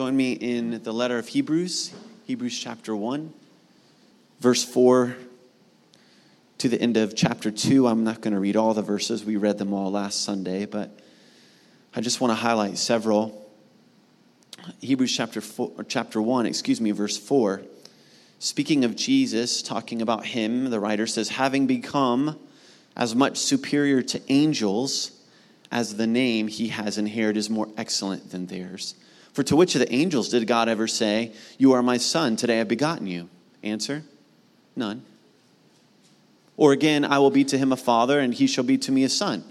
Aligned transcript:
Join 0.00 0.16
me 0.16 0.32
in 0.32 0.82
the 0.82 0.94
letter 0.94 1.18
of 1.18 1.28
Hebrews, 1.28 1.92
Hebrews 2.24 2.58
chapter 2.58 2.96
1, 2.96 3.34
verse 4.40 4.64
4 4.64 5.14
to 6.56 6.68
the 6.70 6.80
end 6.80 6.96
of 6.96 7.14
chapter 7.14 7.50
2. 7.50 7.86
I'm 7.86 8.02
not 8.02 8.22
going 8.22 8.32
to 8.32 8.40
read 8.40 8.56
all 8.56 8.72
the 8.72 8.80
verses, 8.80 9.26
we 9.26 9.36
read 9.36 9.58
them 9.58 9.74
all 9.74 9.90
last 9.90 10.24
Sunday, 10.24 10.64
but 10.64 10.98
I 11.94 12.00
just 12.00 12.18
want 12.18 12.30
to 12.30 12.34
highlight 12.34 12.78
several. 12.78 13.46
Hebrews 14.80 15.14
chapter, 15.14 15.42
four, 15.42 15.70
chapter 15.86 16.22
1, 16.22 16.46
excuse 16.46 16.80
me, 16.80 16.92
verse 16.92 17.18
4. 17.18 17.60
Speaking 18.38 18.86
of 18.86 18.96
Jesus, 18.96 19.60
talking 19.60 20.00
about 20.00 20.24
him, 20.24 20.70
the 20.70 20.80
writer 20.80 21.06
says, 21.06 21.28
having 21.28 21.66
become 21.66 22.38
as 22.96 23.14
much 23.14 23.36
superior 23.36 24.00
to 24.00 24.32
angels 24.32 25.10
as 25.70 25.96
the 25.98 26.06
name 26.06 26.48
he 26.48 26.68
has 26.68 26.96
inherited 26.96 27.38
is 27.38 27.50
more 27.50 27.68
excellent 27.76 28.30
than 28.30 28.46
theirs. 28.46 28.94
For 29.32 29.42
to 29.44 29.56
which 29.56 29.74
of 29.74 29.80
the 29.80 29.92
angels 29.92 30.28
did 30.28 30.46
God 30.46 30.68
ever 30.68 30.86
say, 30.86 31.32
You 31.58 31.72
are 31.72 31.82
my 31.82 31.98
son, 31.98 32.36
today 32.36 32.60
I've 32.60 32.68
begotten 32.68 33.06
you? 33.06 33.28
Answer 33.62 34.02
None. 34.76 35.02
Or 36.56 36.72
again, 36.72 37.04
I 37.04 37.18
will 37.18 37.30
be 37.30 37.44
to 37.44 37.58
him 37.58 37.72
a 37.72 37.76
father, 37.76 38.20
and 38.20 38.34
he 38.34 38.46
shall 38.46 38.64
be 38.64 38.78
to 38.78 38.92
me 38.92 39.04
a 39.04 39.08
son. 39.08 39.44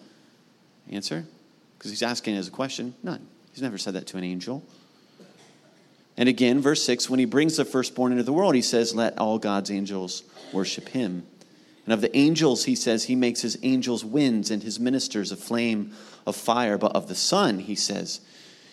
Answer 0.92 1.26
Because 1.78 1.92
he's 1.92 2.04
asking 2.04 2.36
as 2.36 2.48
a 2.48 2.52
question 2.52 2.94
None. 3.04 3.26
He's 3.54 3.62
never 3.62 3.78
said 3.78 3.94
that 3.96 4.08
to 4.08 4.18
an 4.18 4.24
angel. 4.24 4.64
And 6.18 6.28
again, 6.28 6.60
verse 6.60 6.84
6 6.84 7.10
when 7.10 7.20
he 7.20 7.26
brings 7.26 7.58
the 7.58 7.66
firstborn 7.66 8.12
into 8.12 8.24
the 8.24 8.34
world, 8.34 8.54
he 8.56 8.62
says, 8.62 8.94
Let 8.94 9.18
all 9.18 9.40
God's 9.40 9.72
angels 9.72 10.24
worship 10.52 10.90
him. 10.90 11.26
And 11.86 11.94
of 11.94 12.02
the 12.02 12.16
angels, 12.16 12.66
he 12.66 12.76
says, 12.76 13.06
he 13.06 13.16
makes 13.16 13.42
his 13.42 13.58
angels 13.64 14.06
winds 14.06 14.52
and 14.52 14.62
his 14.62 14.80
ministers 14.80 15.32
a 15.32 15.36
flame 15.36 15.92
of 16.28 16.36
fire. 16.36 16.78
But 16.78 16.96
of 16.96 17.08
the 17.08 17.16
Son, 17.16 17.58
he 17.58 17.74
says, 17.74 18.22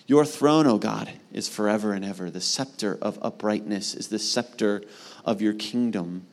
Your 0.06 0.24
throne, 0.24 0.66
O 0.66 0.78
God, 0.78 1.10
is 1.32 1.48
forever 1.48 1.92
and 1.92 2.04
ever. 2.04 2.30
The 2.30 2.40
scepter 2.40 2.96
of 3.02 3.18
uprightness 3.22 3.94
is 3.94 4.08
the 4.08 4.18
scepter 4.18 4.82
of 5.24 5.42
your 5.42 5.52
kingdom. 5.52 6.26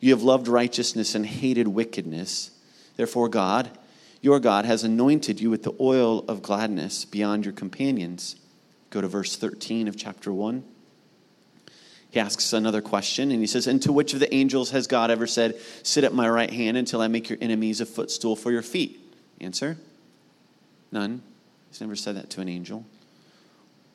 You 0.00 0.12
have 0.12 0.22
loved 0.22 0.48
righteousness 0.48 1.14
and 1.14 1.24
hated 1.24 1.68
wickedness. 1.68 2.50
Therefore, 2.96 3.28
God, 3.28 3.70
your 4.20 4.40
God, 4.40 4.64
has 4.64 4.82
anointed 4.82 5.40
you 5.40 5.50
with 5.50 5.62
the 5.62 5.74
oil 5.80 6.24
of 6.26 6.42
gladness 6.42 7.04
beyond 7.04 7.44
your 7.44 7.54
companions. 7.54 8.36
Go 8.90 9.00
to 9.00 9.08
verse 9.08 9.36
13 9.36 9.86
of 9.86 9.96
chapter 9.96 10.32
1. 10.32 10.64
He 12.10 12.20
asks 12.20 12.52
another 12.52 12.80
question 12.80 13.30
and 13.30 13.40
he 13.40 13.46
says, 13.46 13.66
And 13.66 13.80
to 13.82 13.92
which 13.92 14.14
of 14.14 14.20
the 14.20 14.34
angels 14.34 14.70
has 14.70 14.86
God 14.86 15.10
ever 15.10 15.26
said, 15.26 15.60
Sit 15.82 16.02
at 16.02 16.14
my 16.14 16.28
right 16.28 16.50
hand 16.50 16.76
until 16.76 17.00
I 17.00 17.08
make 17.08 17.28
your 17.28 17.38
enemies 17.40 17.80
a 17.80 17.86
footstool 17.86 18.34
for 18.34 18.50
your 18.50 18.62
feet? 18.62 18.98
Answer 19.40 19.76
None. 20.90 21.22
He's 21.68 21.80
never 21.80 21.96
said 21.96 22.16
that 22.16 22.30
to 22.30 22.40
an 22.40 22.48
angel. 22.48 22.86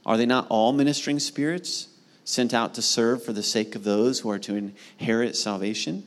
Are 0.05 0.17
they 0.17 0.25
not 0.25 0.47
all 0.49 0.73
ministering 0.73 1.19
spirits 1.19 1.87
sent 2.23 2.53
out 2.53 2.73
to 2.75 2.81
serve 2.81 3.23
for 3.23 3.33
the 3.33 3.43
sake 3.43 3.75
of 3.75 3.83
those 3.83 4.19
who 4.19 4.29
are 4.29 4.39
to 4.39 4.71
inherit 4.99 5.35
salvation? 5.35 6.03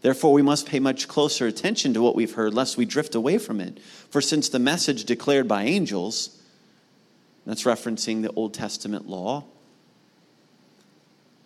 Therefore, 0.00 0.32
we 0.32 0.42
must 0.42 0.66
pay 0.66 0.78
much 0.78 1.08
closer 1.08 1.46
attention 1.46 1.92
to 1.94 2.02
what 2.02 2.14
we've 2.14 2.34
heard, 2.34 2.54
lest 2.54 2.76
we 2.76 2.84
drift 2.84 3.14
away 3.14 3.38
from 3.38 3.60
it. 3.60 3.80
For 4.10 4.20
since 4.20 4.48
the 4.48 4.60
message 4.60 5.04
declared 5.04 5.48
by 5.48 5.64
angels, 5.64 6.40
that's 7.44 7.64
referencing 7.64 8.22
the 8.22 8.32
Old 8.32 8.54
Testament 8.54 9.08
law, 9.08 9.44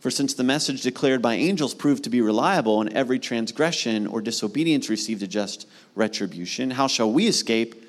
for 0.01 0.11
since 0.11 0.35
the 0.35 0.43
message 0.43 0.83
declared 0.83 1.23
by 1.23 1.35
angels 1.35 1.75
proved 1.75 2.03
to 2.05 2.11
be 2.11 2.21
reliable, 2.21 2.81
and 2.81 2.93
every 2.93 3.21
transgression 3.21 4.09
or 4.09 4.21
disobedience 4.21 4.89
received 4.89 5.23
a 5.23 5.29
just 5.29 5.69
retribution, 5.95 6.73
how 6.73 6.89
shall 6.89 7.11
we 7.11 7.29
escape 7.29 7.87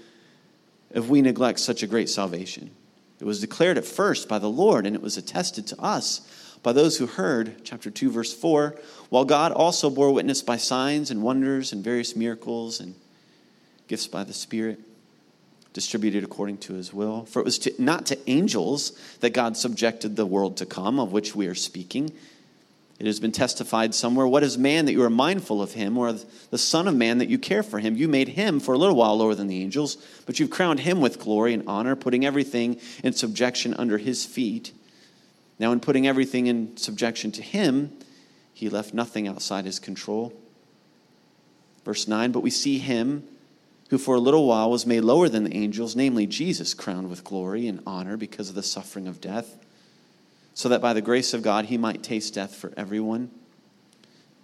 if 0.92 1.08
we 1.08 1.24
neglect 1.24 1.60
such 1.60 1.82
a 1.82 1.88
great 1.88 2.08
salvation? 2.08 2.70
It 3.24 3.26
was 3.26 3.40
declared 3.40 3.78
at 3.78 3.86
first 3.86 4.28
by 4.28 4.38
the 4.38 4.50
Lord, 4.50 4.86
and 4.86 4.98
it 4.98 5.02
was 5.02 5.16
attested 5.16 5.66
to 5.68 5.82
us 5.82 6.28
by 6.62 6.74
those 6.74 6.98
who 6.98 7.08
heard, 7.08 7.56
chapter 7.64 7.90
2, 7.90 8.12
verse 8.12 8.34
4, 8.34 8.76
while 9.08 9.24
God 9.24 9.54
also 9.54 9.90
bore 9.90 10.12
witness 10.12 10.42
by 10.42 10.58
signs 10.58 11.10
and 11.10 11.24
wonders 11.24 11.72
and 11.72 11.82
various 11.82 12.18
miracles 12.18 12.82
and 12.82 12.96
gifts 13.88 14.08
by 14.08 14.26
the 14.26 14.34
Spirit 14.34 14.78
distributed 15.72 16.26
according 16.26 16.58
to 16.58 16.74
his 16.74 16.94
will. 16.94 17.24
For 17.24 17.40
it 17.40 17.46
was 17.46 17.60
to, 17.60 17.74
not 17.82 18.06
to 18.08 18.20
angels 18.30 18.92
that 19.22 19.30
God 19.30 19.56
subjected 19.56 20.18
the 20.18 20.26
world 20.26 20.58
to 20.58 20.66
come, 20.66 21.00
of 21.00 21.14
which 21.14 21.34
we 21.34 21.48
are 21.48 21.56
speaking. 21.56 22.12
It 23.00 23.08
has 23.08 23.20
been 23.20 23.32
testified 23.32 23.96
somewhere 23.96 24.28
What 24.28 24.44
is 24.44 24.58
man 24.58 24.86
that 24.86 24.94
you 24.94 25.04
are 25.04 25.10
mindful 25.10 25.62
of 25.62 25.74
him, 25.74 25.98
or 25.98 26.14
the 26.14 26.58
Son 26.58 26.88
of 26.88 26.96
Man 26.96 27.18
that 27.18 27.30
you 27.30 27.38
care 27.38 27.64
for 27.64 27.80
him? 27.80 27.96
You 27.96 28.08
made 28.08 28.30
him 28.30 28.60
for 28.60 28.74
a 28.74 28.78
little 28.78 28.96
while 28.96 29.18
lower 29.18 29.36
than 29.36 29.48
the 29.48 29.62
angels, 29.62 29.98
but 30.26 30.40
you've 30.40 30.50
crowned 30.50 30.82
him 30.82 31.02
with 31.02 31.20
glory 31.20 31.54
and 31.54 31.64
honor, 31.68 31.96
putting 31.96 32.26
everything 32.26 32.80
in 33.04 33.14
subjection 33.14 33.74
under 33.74 33.98
his 33.98 34.26
feet. 34.26 34.72
Now, 35.60 35.72
in 35.72 35.80
putting 35.80 36.08
everything 36.08 36.48
in 36.48 36.78
subjection 36.78 37.32
to 37.34 37.42
him, 37.42 37.92
he 38.54 38.70
left 38.70 38.94
nothing 38.94 39.28
outside 39.28 39.66
his 39.66 39.80
control. 39.80 40.34
Verse 41.84 42.08
9, 42.08 42.32
but 42.32 42.42
we 42.42 42.50
see 42.50 42.78
him 42.78 43.28
who 43.90 43.98
for 43.98 44.16
a 44.16 44.20
little 44.20 44.48
while 44.48 44.72
was 44.72 44.86
made 44.86 45.02
lower 45.02 45.30
than 45.30 45.44
the 45.44 45.56
angels, 45.56 45.96
namely 45.96 46.26
Jesus, 46.26 46.74
crowned 46.74 47.10
with 47.10 47.24
glory 47.24 47.68
and 47.68 47.82
honor 47.86 48.18
because 48.18 48.50
of 48.50 48.56
the 48.56 48.64
suffering 48.64 49.08
of 49.08 49.22
death, 49.22 49.58
so 50.54 50.70
that 50.70 50.82
by 50.82 50.94
the 50.94 51.02
grace 51.02 51.34
of 51.34 51.42
God 51.42 51.66
he 51.66 51.78
might 51.78 52.04
taste 52.04 52.36
death 52.36 52.56
for 52.56 52.72
everyone. 52.78 53.32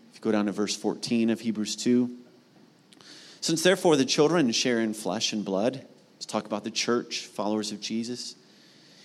If 0.09 0.15
you 0.15 0.21
go 0.21 0.31
down 0.31 0.47
to 0.47 0.51
verse 0.51 0.75
14 0.75 1.29
of 1.29 1.41
Hebrews 1.41 1.75
2, 1.75 2.09
since 3.41 3.63
therefore 3.63 3.95
the 3.95 4.05
children 4.05 4.51
share 4.51 4.79
in 4.79 4.93
flesh 4.93 5.31
and 5.33 5.45
blood, 5.45 5.85
let's 6.15 6.25
talk 6.25 6.45
about 6.45 6.63
the 6.63 6.71
church, 6.71 7.27
followers 7.27 7.71
of 7.71 7.79
Jesus. 7.79 8.35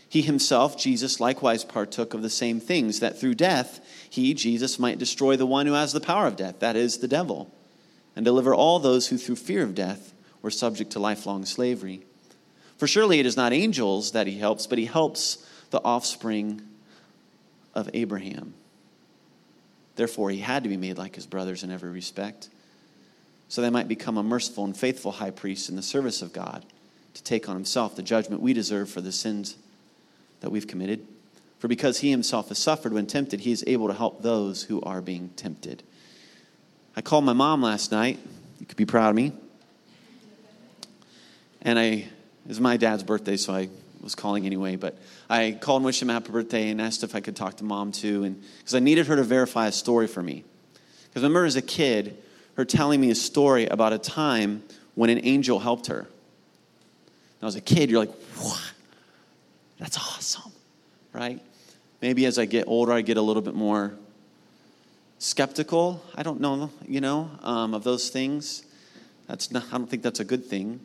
He 0.09 0.23
himself, 0.23 0.79
Jesus, 0.79 1.21
likewise 1.21 1.65
partook 1.65 2.15
of 2.15 2.23
the 2.23 2.31
same 2.31 2.61
things, 2.61 3.01
that 3.01 3.19
through 3.19 3.35
death 3.35 3.81
he, 4.09 4.35
Jesus, 4.35 4.79
might 4.79 4.99
destroy 4.99 5.37
the 5.37 5.47
one 5.47 5.67
who 5.67 5.73
has 5.73 5.93
the 5.93 6.01
power 6.01 6.27
of 6.27 6.37
death, 6.37 6.61
that 6.61 6.77
is, 6.77 6.99
the 6.99 7.09
devil, 7.09 7.53
and 8.17 8.25
deliver 8.25 8.55
all 8.55 8.79
those 8.79 9.09
who 9.09 9.19
through 9.19 9.37
fear 9.37 9.63
of 9.63 9.75
death 9.75 10.15
were 10.41 10.51
subject 10.51 10.93
to 10.93 10.99
lifelong 10.99 11.45
slavery. 11.45 12.05
For 12.77 12.87
surely 12.87 13.19
it 13.19 13.27
is 13.27 13.37
not 13.37 13.53
angels 13.53 14.13
that 14.13 14.27
he 14.27 14.39
helps, 14.39 14.67
but 14.67 14.79
he 14.79 14.87
helps 14.87 15.39
the 15.71 15.83
offspring 15.83 16.61
of 17.75 17.91
Abraham. 17.93 18.55
Therefore, 19.97 20.31
he 20.31 20.39
had 20.39 20.63
to 20.63 20.69
be 20.69 20.77
made 20.77 20.99
like 20.99 21.15
his 21.15 21.27
brothers 21.27 21.63
in 21.63 21.71
every 21.71 21.91
respect, 21.91 22.49
so 23.49 23.63
they 23.63 23.71
might 23.71 23.89
become 23.89 24.17
a 24.17 24.23
merciful 24.23 24.65
and 24.65 24.77
faithful 24.77 25.13
high 25.13 25.31
priest 25.31 25.69
in 25.69 25.77
the 25.77 25.83
service 25.83 26.23
of 26.23 26.33
God 26.33 26.65
to 27.15 27.23
take 27.23 27.49
on 27.49 27.55
himself 27.55 27.95
the 27.95 28.03
judgment 28.03 28.43
we 28.43 28.53
deserve 28.53 28.91
for 28.91 29.01
the 29.01 29.13
sins 29.13 29.57
that 30.41 30.51
we've 30.51 30.67
committed. 30.67 31.07
For 31.59 31.69
because 31.69 32.01
he 32.01 32.11
himself 32.11 32.49
has 32.49 32.59
suffered 32.59 32.93
when 32.93 33.07
tempted, 33.07 33.41
he 33.41 33.53
is 33.53 33.65
able 33.67 33.87
to 33.87 33.95
help 33.95 34.23
those 34.23 34.65
who 34.65 34.81
are 34.83 35.01
being 35.01 35.31
tempted. 35.37 35.83
I 36.97 37.01
called 37.01 37.25
my 37.25 37.33
mom 37.33 37.63
last 37.63 37.93
night. 37.93 38.19
You 38.61 38.67
could 38.67 38.77
be 38.77 38.85
proud 38.85 39.11
of 39.11 39.17
me. 39.17 39.33
And 41.63 41.79
I, 41.79 41.85
it 41.85 42.09
was 42.47 42.61
my 42.61 42.77
dad's 42.77 43.03
birthday, 43.03 43.37
so 43.37 43.55
I 43.55 43.69
was 44.05 44.15
calling 44.15 44.47
anyway. 44.47 44.77
But 44.77 44.99
I 45.29 45.59
called 45.61 45.81
and 45.81 45.87
wished 45.87 46.03
him 46.03 46.09
happy 46.09 46.31
birthday 46.31 46.69
and 46.69 46.81
asked 46.81 47.03
if 47.03 47.15
I 47.15 47.21
could 47.21 47.35
talk 47.35 47.57
to 47.57 47.65
mom 47.65 47.91
too, 47.91 48.25
and 48.25 48.43
because 48.59 48.75
I 48.75 48.81
needed 48.81 49.07
her 49.07 49.17
to 49.17 49.25
verify 49.25 49.67
a 49.67 49.73
story 49.73 50.07
for 50.07 50.23
me. 50.23 50.45
Because 51.09 51.23
I 51.23 51.27
remember 51.27 51.47
as 51.47 51.57
a 51.57 51.63
kid, 51.63 52.17
her 52.57 52.65
telling 52.65 53.01
me 53.01 53.11
a 53.11 53.15
story 53.15 53.67
about 53.67 53.93
a 53.93 53.99
time 53.99 54.63
when 54.95 55.11
an 55.11 55.21
angel 55.25 55.59
helped 55.59 55.89
her. 55.89 56.03
When 56.03 57.43
I 57.43 57.47
was 57.47 57.57
a 57.57 57.61
kid, 57.61 57.91
you're 57.91 58.01
like, 58.01 58.15
what? 58.37 58.73
That's 59.79 59.97
awesome, 59.97 60.53
right? 61.13 61.41
Maybe 62.01 62.27
as 62.27 62.39
I 62.39 62.45
get 62.45 62.69
older, 62.69 62.93
I 62.93 63.01
get 63.01 63.17
a 63.17 63.23
little 63.23 63.43
bit 63.43 63.55
more 63.55 63.95
skeptical. 65.19 66.03
I 66.15 66.23
don't 66.23 66.41
know, 66.41 66.71
you 66.87 67.01
know, 67.01 67.31
um, 67.43 67.75
of 67.75 67.83
those 67.83 68.11
things. 68.11 68.65
That's 69.27 69.51
not, 69.51 69.65
I 69.73 69.79
don't 69.79 69.89
think 69.89 70.03
that's 70.03 70.21
a 70.21 70.25
good 70.25 70.45
thing. 70.45 70.81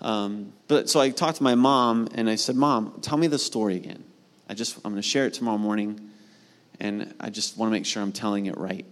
Um, 0.00 0.52
but 0.68 0.88
so 0.88 1.00
I 1.00 1.10
talked 1.10 1.38
to 1.38 1.42
my 1.42 1.54
mom 1.54 2.08
and 2.14 2.28
I 2.28 2.34
said, 2.34 2.56
Mom, 2.56 2.98
tell 3.00 3.16
me 3.16 3.26
the 3.26 3.38
story 3.38 3.76
again. 3.76 4.04
I 4.48 4.54
just, 4.54 4.76
I'm 4.76 4.92
going 4.92 4.96
to 4.96 5.02
share 5.02 5.26
it 5.26 5.34
tomorrow 5.34 5.58
morning 5.58 6.10
and 6.80 7.14
I 7.18 7.30
just 7.30 7.56
want 7.56 7.70
to 7.70 7.72
make 7.72 7.86
sure 7.86 8.02
I'm 8.02 8.12
telling 8.12 8.46
it 8.46 8.56
right. 8.58 8.84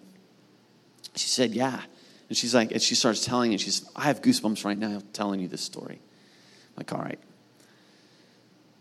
She 1.16 1.28
said, 1.28 1.52
Yeah. 1.52 1.80
And 2.28 2.36
she's 2.36 2.54
like, 2.54 2.72
and 2.72 2.80
she 2.80 2.94
starts 2.94 3.24
telling 3.24 3.52
it. 3.52 3.60
She's, 3.60 3.88
I 3.94 4.04
have 4.04 4.22
goosebumps 4.22 4.64
right 4.64 4.78
now 4.78 5.02
telling 5.12 5.40
you 5.40 5.48
this 5.48 5.60
story. 5.60 6.00
I'm 6.00 6.74
like, 6.78 6.92
all 6.92 7.00
right. 7.00 7.18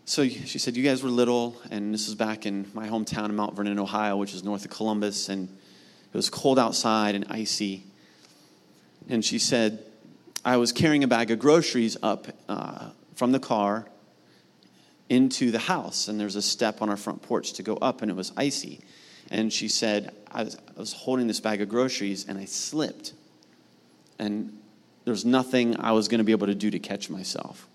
So 0.06 0.26
she 0.26 0.58
said, 0.58 0.76
You 0.76 0.82
guys 0.82 1.02
were 1.02 1.10
little, 1.10 1.56
and 1.70 1.92
this 1.92 2.08
is 2.08 2.14
back 2.14 2.46
in 2.46 2.70
my 2.74 2.88
hometown 2.88 3.26
in 3.26 3.36
Mount 3.36 3.54
Vernon, 3.54 3.78
Ohio, 3.78 4.16
which 4.16 4.34
is 4.34 4.42
north 4.44 4.64
of 4.64 4.70
Columbus, 4.70 5.28
and 5.28 5.48
it 5.48 6.16
was 6.16 6.30
cold 6.30 6.58
outside 6.58 7.14
and 7.14 7.26
icy. 7.28 7.84
And 9.08 9.24
she 9.24 9.38
said, 9.38 9.84
I 10.44 10.58
was 10.58 10.72
carrying 10.72 11.02
a 11.04 11.08
bag 11.08 11.30
of 11.30 11.38
groceries 11.38 11.96
up 12.02 12.26
uh, 12.48 12.90
from 13.14 13.32
the 13.32 13.40
car 13.40 13.86
into 15.08 15.50
the 15.50 15.58
house, 15.58 16.08
and 16.08 16.20
there's 16.20 16.36
a 16.36 16.42
step 16.42 16.82
on 16.82 16.90
our 16.90 16.96
front 16.96 17.22
porch 17.22 17.54
to 17.54 17.62
go 17.62 17.76
up, 17.76 18.02
and 18.02 18.10
it 18.10 18.14
was 18.14 18.30
icy. 18.36 18.80
And 19.30 19.50
she 19.50 19.68
said, 19.68 20.14
I 20.30 20.42
was, 20.44 20.56
I 20.76 20.80
was 20.80 20.92
holding 20.92 21.28
this 21.28 21.40
bag 21.40 21.62
of 21.62 21.68
groceries, 21.70 22.26
and 22.28 22.36
I 22.36 22.44
slipped. 22.44 23.14
And 24.18 24.58
there 25.04 25.12
was 25.12 25.24
nothing 25.24 25.80
I 25.80 25.92
was 25.92 26.08
going 26.08 26.18
to 26.18 26.24
be 26.24 26.32
able 26.32 26.46
to 26.46 26.54
do 26.54 26.70
to 26.70 26.78
catch 26.78 27.08
myself. 27.08 27.66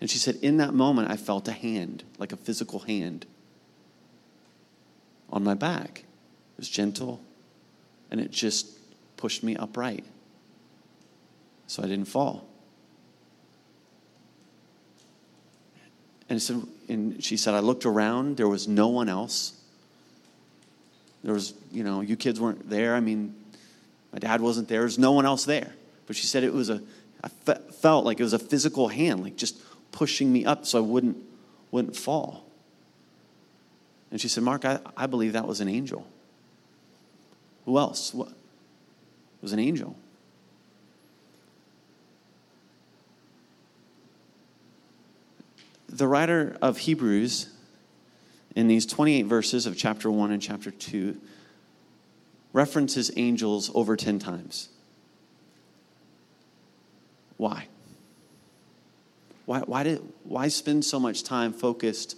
And 0.00 0.08
she 0.08 0.18
said, 0.18 0.36
In 0.42 0.58
that 0.58 0.72
moment, 0.72 1.10
I 1.10 1.16
felt 1.16 1.48
a 1.48 1.52
hand, 1.52 2.04
like 2.18 2.32
a 2.32 2.36
physical 2.36 2.80
hand, 2.80 3.26
on 5.28 5.42
my 5.42 5.54
back. 5.54 6.04
It 6.54 6.58
was 6.58 6.68
gentle, 6.68 7.20
and 8.12 8.20
it 8.20 8.30
just 8.30 8.68
pushed 9.16 9.42
me 9.42 9.56
upright 9.56 10.04
so 11.70 11.84
I 11.84 11.86
didn't 11.86 12.06
fall. 12.06 12.44
And, 16.28 16.42
said, 16.42 16.62
and 16.88 17.22
she 17.22 17.36
said, 17.36 17.54
I 17.54 17.60
looked 17.60 17.86
around, 17.86 18.38
there 18.38 18.48
was 18.48 18.66
no 18.66 18.88
one 18.88 19.08
else. 19.08 19.52
There 21.22 21.32
was, 21.32 21.54
you 21.70 21.84
know, 21.84 22.00
you 22.00 22.16
kids 22.16 22.40
weren't 22.40 22.68
there. 22.68 22.96
I 22.96 23.00
mean, 23.00 23.36
my 24.12 24.18
dad 24.18 24.40
wasn't 24.40 24.66
there. 24.66 24.80
There's 24.80 24.98
no 24.98 25.12
one 25.12 25.24
else 25.24 25.44
there. 25.44 25.72
But 26.08 26.16
she 26.16 26.26
said 26.26 26.42
it 26.42 26.52
was 26.52 26.70
a, 26.70 26.82
I 27.22 27.28
fe- 27.28 27.60
felt 27.80 28.04
like 28.04 28.18
it 28.18 28.24
was 28.24 28.32
a 28.32 28.40
physical 28.40 28.88
hand, 28.88 29.22
like 29.22 29.36
just 29.36 29.56
pushing 29.92 30.32
me 30.32 30.44
up 30.44 30.66
so 30.66 30.78
I 30.78 30.82
wouldn't, 30.82 31.18
wouldn't 31.70 31.94
fall. 31.94 32.46
And 34.10 34.20
she 34.20 34.26
said, 34.26 34.42
Mark, 34.42 34.64
I, 34.64 34.80
I 34.96 35.06
believe 35.06 35.34
that 35.34 35.46
was 35.46 35.60
an 35.60 35.68
angel. 35.68 36.04
Who 37.64 37.78
else? 37.78 38.12
What? 38.12 38.30
It 38.30 39.42
was 39.42 39.52
an 39.52 39.60
angel. 39.60 39.94
The 45.92 46.06
writer 46.06 46.56
of 46.62 46.78
Hebrews, 46.78 47.50
in 48.54 48.68
these 48.68 48.86
28 48.86 49.22
verses 49.22 49.66
of 49.66 49.76
chapter 49.76 50.08
1 50.08 50.30
and 50.30 50.40
chapter 50.40 50.70
2, 50.70 51.20
references 52.52 53.10
angels 53.16 53.72
over 53.74 53.96
10 53.96 54.20
times. 54.20 54.68
Why? 57.38 57.66
Why, 59.46 59.60
why, 59.60 59.82
did, 59.82 60.00
why 60.22 60.46
spend 60.46 60.84
so 60.84 61.00
much 61.00 61.24
time 61.24 61.52
focused 61.52 62.16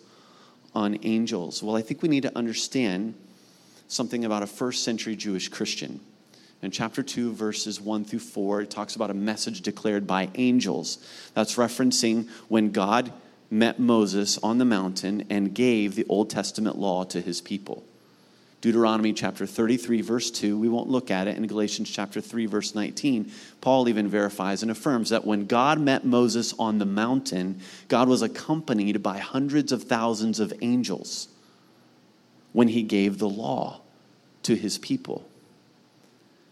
on 0.74 0.98
angels? 1.02 1.62
Well, 1.62 1.74
I 1.74 1.80
think 1.80 2.02
we 2.02 2.10
need 2.10 2.24
to 2.24 2.36
understand 2.36 3.14
something 3.88 4.26
about 4.26 4.42
a 4.42 4.46
first 4.46 4.84
century 4.84 5.16
Jewish 5.16 5.48
Christian. 5.48 6.00
In 6.60 6.70
chapter 6.70 7.02
2, 7.02 7.32
verses 7.32 7.80
1 7.80 8.04
through 8.04 8.18
4, 8.18 8.60
it 8.60 8.70
talks 8.70 8.96
about 8.96 9.10
a 9.10 9.14
message 9.14 9.62
declared 9.62 10.06
by 10.06 10.28
angels. 10.34 10.98
That's 11.32 11.56
referencing 11.56 12.28
when 12.48 12.70
God 12.70 13.12
met 13.52 13.78
Moses 13.78 14.38
on 14.42 14.56
the 14.56 14.64
mountain 14.64 15.26
and 15.28 15.54
gave 15.54 15.94
the 15.94 16.06
Old 16.08 16.30
Testament 16.30 16.78
law 16.78 17.04
to 17.04 17.20
his 17.20 17.42
people. 17.42 17.84
Deuteronomy 18.62 19.12
chapter 19.12 19.44
33, 19.44 20.00
verse 20.00 20.30
2. 20.30 20.56
We 20.58 20.68
won't 20.68 20.88
look 20.88 21.10
at 21.10 21.26
it. 21.26 21.36
In 21.36 21.46
Galatians 21.46 21.90
chapter 21.90 22.20
3, 22.20 22.46
verse 22.46 22.74
19, 22.74 23.30
Paul 23.60 23.88
even 23.88 24.08
verifies 24.08 24.62
and 24.62 24.70
affirms 24.70 25.10
that 25.10 25.26
when 25.26 25.46
God 25.46 25.80
met 25.80 26.06
Moses 26.06 26.54
on 26.58 26.78
the 26.78 26.86
mountain, 26.86 27.60
God 27.88 28.08
was 28.08 28.22
accompanied 28.22 29.02
by 29.02 29.18
hundreds 29.18 29.70
of 29.70 29.82
thousands 29.82 30.40
of 30.40 30.52
angels 30.62 31.28
when 32.52 32.68
he 32.68 32.82
gave 32.82 33.18
the 33.18 33.28
law 33.28 33.80
to 34.44 34.56
his 34.56 34.78
people. 34.78 35.28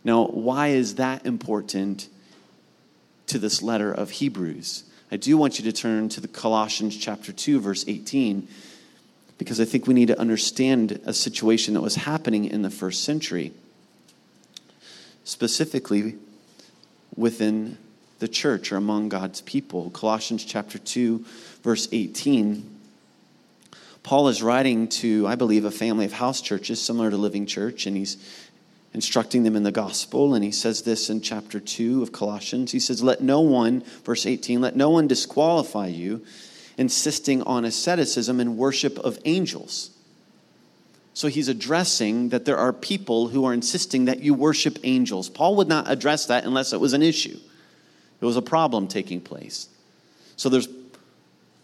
Now, 0.04 0.26
why 0.26 0.68
is 0.68 0.96
that 0.96 1.24
important 1.24 2.08
to 3.28 3.38
this 3.38 3.62
letter 3.62 3.92
of 3.92 4.10
Hebrews? 4.10 4.84
I 5.10 5.16
do 5.16 5.36
want 5.36 5.58
you 5.58 5.64
to 5.64 5.72
turn 5.72 6.08
to 6.10 6.20
the 6.20 6.28
Colossians 6.28 6.96
chapter 6.96 7.32
2, 7.32 7.60
verse 7.60 7.84
18 7.86 8.48
because 9.40 9.58
I 9.58 9.64
think 9.64 9.86
we 9.86 9.94
need 9.94 10.08
to 10.08 10.20
understand 10.20 11.00
a 11.06 11.14
situation 11.14 11.72
that 11.72 11.80
was 11.80 11.94
happening 11.94 12.44
in 12.44 12.60
the 12.60 12.68
first 12.68 13.04
century, 13.04 13.52
specifically 15.24 16.16
within 17.16 17.78
the 18.18 18.28
church 18.28 18.70
or 18.70 18.76
among 18.76 19.08
God's 19.08 19.40
people. 19.40 19.88
Colossians 19.88 20.44
chapter 20.44 20.78
2, 20.78 21.24
verse 21.62 21.88
18. 21.90 22.68
Paul 24.02 24.28
is 24.28 24.42
writing 24.42 24.88
to, 24.88 25.26
I 25.26 25.36
believe, 25.36 25.64
a 25.64 25.70
family 25.70 26.04
of 26.04 26.12
house 26.12 26.42
churches 26.42 26.78
similar 26.78 27.08
to 27.08 27.16
Living 27.16 27.46
Church, 27.46 27.86
and 27.86 27.96
he's 27.96 28.18
instructing 28.92 29.42
them 29.42 29.56
in 29.56 29.62
the 29.62 29.72
gospel. 29.72 30.34
And 30.34 30.44
he 30.44 30.50
says 30.50 30.82
this 30.82 31.10
in 31.10 31.20
chapter 31.20 31.60
2 31.60 32.02
of 32.02 32.12
Colossians. 32.12 32.72
He 32.72 32.80
says, 32.80 33.02
Let 33.02 33.20
no 33.20 33.40
one, 33.40 33.82
verse 34.04 34.26
18, 34.26 34.60
let 34.60 34.76
no 34.76 34.90
one 34.90 35.06
disqualify 35.06 35.88
you 35.88 36.24
insisting 36.76 37.42
on 37.42 37.64
asceticism 37.64 38.40
and 38.40 38.56
worship 38.56 38.98
of 38.98 39.18
angels. 39.24 39.90
So 41.12 41.28
he's 41.28 41.48
addressing 41.48 42.30
that 42.30 42.44
there 42.44 42.56
are 42.56 42.72
people 42.72 43.28
who 43.28 43.44
are 43.44 43.52
insisting 43.52 44.06
that 44.06 44.20
you 44.20 44.32
worship 44.32 44.78
angels. 44.84 45.28
Paul 45.28 45.56
would 45.56 45.68
not 45.68 45.90
address 45.90 46.26
that 46.26 46.44
unless 46.44 46.72
it 46.72 46.80
was 46.80 46.92
an 46.92 47.02
issue. 47.02 47.38
It 48.20 48.24
was 48.24 48.36
a 48.36 48.42
problem 48.42 48.88
taking 48.88 49.20
place. 49.20 49.68
So 50.36 50.48
there's 50.48 50.68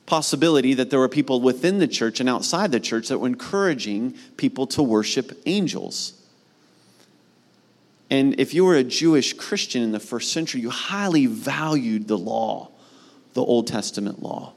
possibility 0.05 0.75
that 0.75 0.91
there 0.91 0.99
were 0.99 1.09
people 1.09 1.41
within 1.41 1.79
the 1.79 1.89
church 1.89 2.21
and 2.21 2.29
outside 2.29 2.71
the 2.71 2.81
church 2.81 3.09
that 3.09 3.19
were 3.19 3.27
encouraging 3.27 4.15
people 4.37 4.67
to 4.69 4.83
worship 4.83 5.33
angels. 5.47 6.16
And 8.11 8.39
if 8.39 8.55
you 8.55 8.65
were 8.65 8.77
a 8.77 8.85
Jewish 8.85 9.33
Christian 9.33 9.83
in 9.83 9.93
the 9.93 10.01
first 10.01 10.33
century, 10.33 10.61
you 10.61 10.71
highly 10.71 11.27
valued 11.27 12.07
the 12.07 12.19
law, 12.19 12.71
the 13.35 13.43
Old 13.43 13.67
Testament 13.67 14.23
law. 14.23 14.53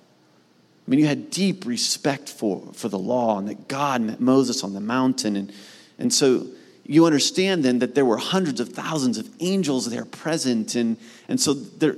I 0.87 0.91
mean, 0.91 0.99
you 0.99 1.07
had 1.07 1.29
deep 1.29 1.65
respect 1.65 2.29
for, 2.29 2.61
for 2.73 2.89
the 2.89 2.99
law 2.99 3.39
and 3.39 3.47
that 3.47 3.67
God 3.67 4.01
met 4.01 4.19
Moses 4.19 4.63
on 4.63 4.73
the 4.73 4.79
mountain. 4.79 5.35
And, 5.35 5.51
and 5.97 6.13
so 6.13 6.47
you 6.83 7.05
understand 7.05 7.63
then 7.63 7.79
that 7.79 7.95
there 7.95 8.05
were 8.05 8.17
hundreds 8.17 8.59
of 8.59 8.69
thousands 8.69 9.17
of 9.17 9.29
angels 9.39 9.89
there 9.89 10.05
present. 10.05 10.75
And, 10.75 10.97
and 11.27 11.39
so 11.39 11.53
there, 11.53 11.95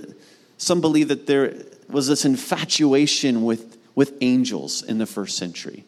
some 0.57 0.81
believe 0.81 1.07
that 1.09 1.27
there 1.27 1.53
was 1.89 2.07
this 2.07 2.25
infatuation 2.25 3.43
with, 3.43 3.77
with 3.95 4.13
angels 4.21 4.83
in 4.83 4.97
the 4.97 5.05
first 5.05 5.37
century 5.37 5.85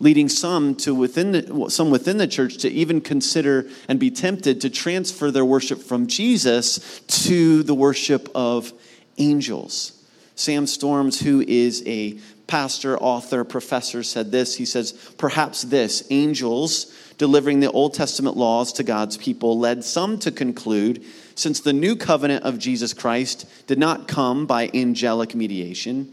leading 0.00 0.28
some 0.28 0.74
to 0.76 0.94
within 0.94 1.32
the, 1.32 1.66
some 1.70 1.90
within 1.90 2.18
the 2.18 2.26
church 2.26 2.58
to 2.58 2.68
even 2.70 3.00
consider 3.00 3.68
and 3.88 3.98
be 3.98 4.10
tempted 4.10 4.60
to 4.60 4.70
transfer 4.70 5.30
their 5.30 5.44
worship 5.44 5.80
from 5.80 6.06
Jesus 6.06 7.00
to 7.26 7.62
the 7.62 7.74
worship 7.74 8.28
of 8.34 8.72
angels. 9.18 9.92
Sam 10.36 10.66
Storms, 10.66 11.20
who 11.20 11.40
is 11.40 11.82
a 11.86 12.18
pastor, 12.46 12.96
author, 12.98 13.44
professor, 13.44 14.02
said 14.02 14.30
this. 14.30 14.54
He 14.54 14.64
says, 14.64 14.92
Perhaps 15.18 15.62
this 15.62 16.06
angels 16.10 16.94
delivering 17.18 17.60
the 17.60 17.70
Old 17.70 17.94
Testament 17.94 18.36
laws 18.36 18.72
to 18.74 18.84
God's 18.84 19.16
people 19.16 19.58
led 19.58 19.84
some 19.84 20.18
to 20.20 20.30
conclude 20.30 21.04
since 21.34 21.60
the 21.60 21.72
new 21.72 21.96
covenant 21.96 22.44
of 22.44 22.58
Jesus 22.58 22.94
Christ 22.94 23.46
did 23.66 23.78
not 23.78 24.08
come 24.08 24.46
by 24.46 24.70
angelic 24.74 25.34
mediation, 25.34 26.12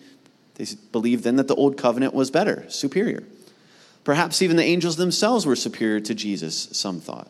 they 0.56 0.66
believed 0.92 1.24
then 1.24 1.38
that 1.38 1.48
the 1.48 1.56
old 1.56 1.78
covenant 1.78 2.14
was 2.14 2.32
better, 2.32 2.66
superior. 2.70 3.24
Perhaps 4.06 4.42
even 4.42 4.56
the 4.56 4.64
angels 4.64 4.96
themselves 4.96 5.46
were 5.46 5.56
superior 5.56 6.00
to 6.00 6.16
Jesus, 6.16 6.70
some 6.72 7.02
thought. 7.02 7.30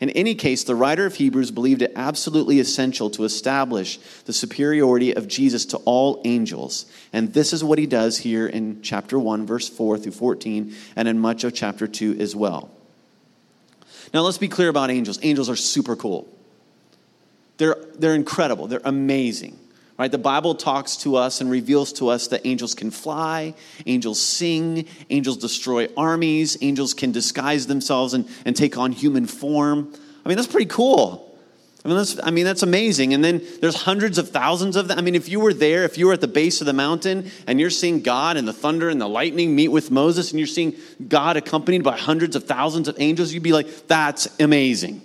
In 0.00 0.10
any 0.10 0.34
case, 0.34 0.64
the 0.64 0.74
writer 0.74 1.04
of 1.04 1.14
Hebrews 1.14 1.50
believed 1.50 1.82
it 1.82 1.92
absolutely 1.96 2.60
essential 2.60 3.10
to 3.10 3.24
establish 3.24 3.98
the 4.24 4.32
superiority 4.32 5.14
of 5.14 5.28
Jesus 5.28 5.66
to 5.66 5.78
all 5.78 6.22
angels. 6.24 6.86
And 7.12 7.34
this 7.34 7.52
is 7.52 7.64
what 7.64 7.78
he 7.78 7.86
does 7.86 8.18
here 8.18 8.46
in 8.46 8.80
chapter 8.82 9.18
1, 9.18 9.46
verse 9.46 9.68
4 9.68 9.98
through 9.98 10.12
14, 10.12 10.74
and 10.96 11.08
in 11.08 11.18
much 11.18 11.44
of 11.44 11.52
chapter 11.52 11.86
2 11.86 12.18
as 12.18 12.34
well. 12.34 12.70
Now, 14.14 14.20
let's 14.22 14.38
be 14.38 14.48
clear 14.48 14.68
about 14.68 14.90
angels. 14.90 15.18
Angels 15.22 15.50
are 15.50 15.56
super 15.56 15.96
cool. 15.96 16.26
They're, 17.58 17.76
they're 17.98 18.14
incredible. 18.14 18.66
They're 18.66 18.80
amazing. 18.84 19.58
Right? 20.00 20.10
The 20.10 20.16
Bible 20.16 20.54
talks 20.54 20.96
to 20.96 21.16
us 21.16 21.42
and 21.42 21.50
reveals 21.50 21.92
to 21.94 22.08
us 22.08 22.28
that 22.28 22.46
angels 22.46 22.74
can 22.74 22.90
fly, 22.90 23.52
angels 23.84 24.18
sing, 24.18 24.86
angels 25.10 25.36
destroy 25.36 25.88
armies, 25.94 26.56
angels 26.62 26.94
can 26.94 27.12
disguise 27.12 27.66
themselves 27.66 28.14
and, 28.14 28.26
and 28.46 28.56
take 28.56 28.78
on 28.78 28.92
human 28.92 29.26
form. 29.26 29.92
I 30.24 30.28
mean, 30.30 30.38
that's 30.38 30.48
pretty 30.48 30.70
cool. 30.70 31.38
I 31.84 31.88
mean, 31.88 31.98
that's, 31.98 32.18
I 32.24 32.30
mean, 32.30 32.46
that's 32.46 32.62
amazing. 32.62 33.12
And 33.12 33.22
then 33.22 33.42
there's 33.60 33.76
hundreds 33.76 34.16
of 34.16 34.30
thousands 34.30 34.74
of 34.74 34.88
them. 34.88 34.98
I 34.98 35.02
mean, 35.02 35.14
if 35.14 35.28
you 35.28 35.38
were 35.38 35.52
there, 35.52 35.84
if 35.84 35.98
you 35.98 36.06
were 36.06 36.14
at 36.14 36.22
the 36.22 36.28
base 36.28 36.62
of 36.62 36.66
the 36.66 36.72
mountain 36.72 37.30
and 37.46 37.60
you're 37.60 37.68
seeing 37.68 38.00
God 38.00 38.38
and 38.38 38.48
the 38.48 38.54
thunder 38.54 38.88
and 38.88 38.98
the 38.98 39.08
lightning 39.08 39.54
meet 39.54 39.68
with 39.68 39.90
Moses 39.90 40.30
and 40.30 40.40
you're 40.40 40.46
seeing 40.46 40.76
God 41.08 41.36
accompanied 41.36 41.84
by 41.84 41.98
hundreds 41.98 42.36
of 42.36 42.44
thousands 42.44 42.88
of 42.88 42.96
angels, 42.98 43.34
you'd 43.34 43.42
be 43.42 43.52
like, 43.52 43.86
that's 43.86 44.40
amazing. 44.40 45.02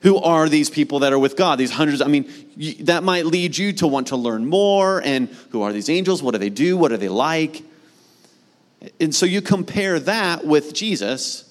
Who 0.00 0.16
are 0.16 0.48
these 0.48 0.70
people 0.70 1.00
that 1.00 1.12
are 1.12 1.18
with 1.18 1.36
God? 1.36 1.58
These 1.58 1.72
hundreds, 1.72 2.00
I 2.00 2.06
mean, 2.06 2.30
that 2.80 3.02
might 3.02 3.26
lead 3.26 3.56
you 3.56 3.74
to 3.74 3.86
want 3.86 4.08
to 4.08 4.16
learn 4.16 4.46
more. 4.46 5.02
And 5.04 5.28
who 5.50 5.62
are 5.62 5.72
these 5.72 5.90
angels? 5.90 6.22
What 6.22 6.32
do 6.32 6.38
they 6.38 6.48
do? 6.48 6.76
What 6.76 6.90
are 6.90 6.96
they 6.96 7.10
like? 7.10 7.62
And 8.98 9.14
so 9.14 9.26
you 9.26 9.42
compare 9.42 9.98
that 10.00 10.46
with 10.46 10.72
Jesus. 10.72 11.44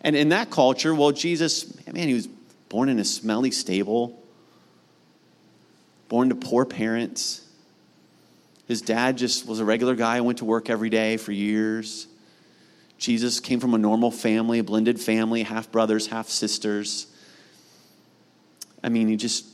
And 0.00 0.16
in 0.16 0.30
that 0.30 0.50
culture, 0.50 0.94
well, 0.94 1.12
Jesus, 1.12 1.86
man, 1.86 2.08
he 2.08 2.14
was 2.14 2.28
born 2.68 2.88
in 2.88 2.98
a 2.98 3.04
smelly 3.04 3.52
stable, 3.52 4.20
born 6.08 6.28
to 6.30 6.34
poor 6.34 6.64
parents. 6.64 7.42
His 8.66 8.82
dad 8.82 9.16
just 9.16 9.46
was 9.46 9.60
a 9.60 9.64
regular 9.64 9.94
guy, 9.94 10.20
went 10.22 10.38
to 10.38 10.44
work 10.44 10.68
every 10.68 10.90
day 10.90 11.18
for 11.18 11.30
years. 11.30 12.08
Jesus 12.98 13.38
came 13.38 13.60
from 13.60 13.74
a 13.74 13.78
normal 13.78 14.10
family, 14.10 14.58
a 14.58 14.64
blended 14.64 15.00
family, 15.00 15.44
half 15.44 15.70
brothers, 15.70 16.08
half 16.08 16.28
sisters. 16.28 17.06
I 18.86 18.88
mean, 18.88 19.08
he 19.08 19.16
just 19.16 19.44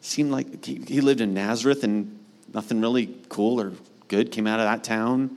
seemed 0.00 0.30
like 0.32 0.64
he, 0.64 0.76
he 0.76 1.02
lived 1.02 1.20
in 1.20 1.34
Nazareth, 1.34 1.84
and 1.84 2.18
nothing 2.54 2.80
really 2.80 3.14
cool 3.28 3.60
or 3.60 3.74
good 4.08 4.32
came 4.32 4.46
out 4.46 4.58
of 4.58 4.64
that 4.64 4.82
town. 4.82 5.36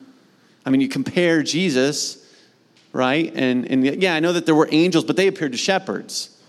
I 0.65 0.70
mean, 0.70 0.80
you 0.80 0.88
compare 0.88 1.44
Jesus, 1.44 2.25
right? 2.94 3.30
And, 3.36 3.70
and 3.70 3.86
yeah, 4.01 4.15
I 4.15 4.22
know 4.22 4.32
that 4.32 4.46
there 4.46 4.56
were 4.56 4.70
angels, 4.72 5.03
but 5.03 5.18
they 5.18 5.27
appeared 5.27 5.51
to 5.51 5.58
shepherds, 5.58 6.41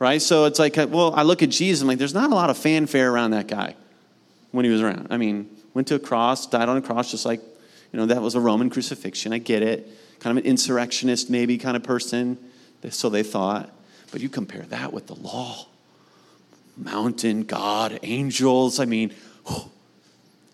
right? 0.00 0.20
So 0.20 0.46
it's 0.46 0.58
like, 0.58 0.76
well, 0.76 1.14
I 1.14 1.22
look 1.22 1.44
at 1.44 1.50
Jesus, 1.50 1.80
and 1.80 1.88
I'm 1.88 1.92
like, 1.92 1.98
there's 1.98 2.14
not 2.14 2.32
a 2.32 2.34
lot 2.34 2.50
of 2.50 2.58
fanfare 2.58 3.12
around 3.12 3.30
that 3.30 3.46
guy 3.46 3.76
when 4.50 4.64
he 4.64 4.70
was 4.70 4.82
around. 4.82 5.06
I 5.10 5.16
mean, 5.16 5.48
went 5.74 5.86
to 5.88 5.94
a 5.94 6.00
cross, 6.00 6.48
died 6.48 6.68
on 6.68 6.76
a 6.76 6.82
cross, 6.82 7.12
just 7.12 7.24
like, 7.24 7.40
you 7.92 8.00
know, 8.00 8.06
that 8.06 8.20
was 8.20 8.34
a 8.34 8.40
Roman 8.40 8.68
crucifixion. 8.68 9.32
I 9.32 9.38
get 9.38 9.62
it. 9.62 9.86
Kind 10.18 10.36
of 10.36 10.44
an 10.44 10.50
insurrectionist, 10.50 11.30
maybe 11.30 11.56
kind 11.56 11.76
of 11.76 11.84
person. 11.84 12.36
So 12.88 13.10
they 13.10 13.22
thought. 13.22 13.70
But 14.10 14.20
you 14.20 14.28
compare 14.28 14.62
that 14.62 14.92
with 14.92 15.06
the 15.06 15.14
law 15.14 15.66
mountain, 16.76 17.44
God, 17.44 17.98
angels. 18.02 18.80
I 18.80 18.84
mean, 18.84 19.12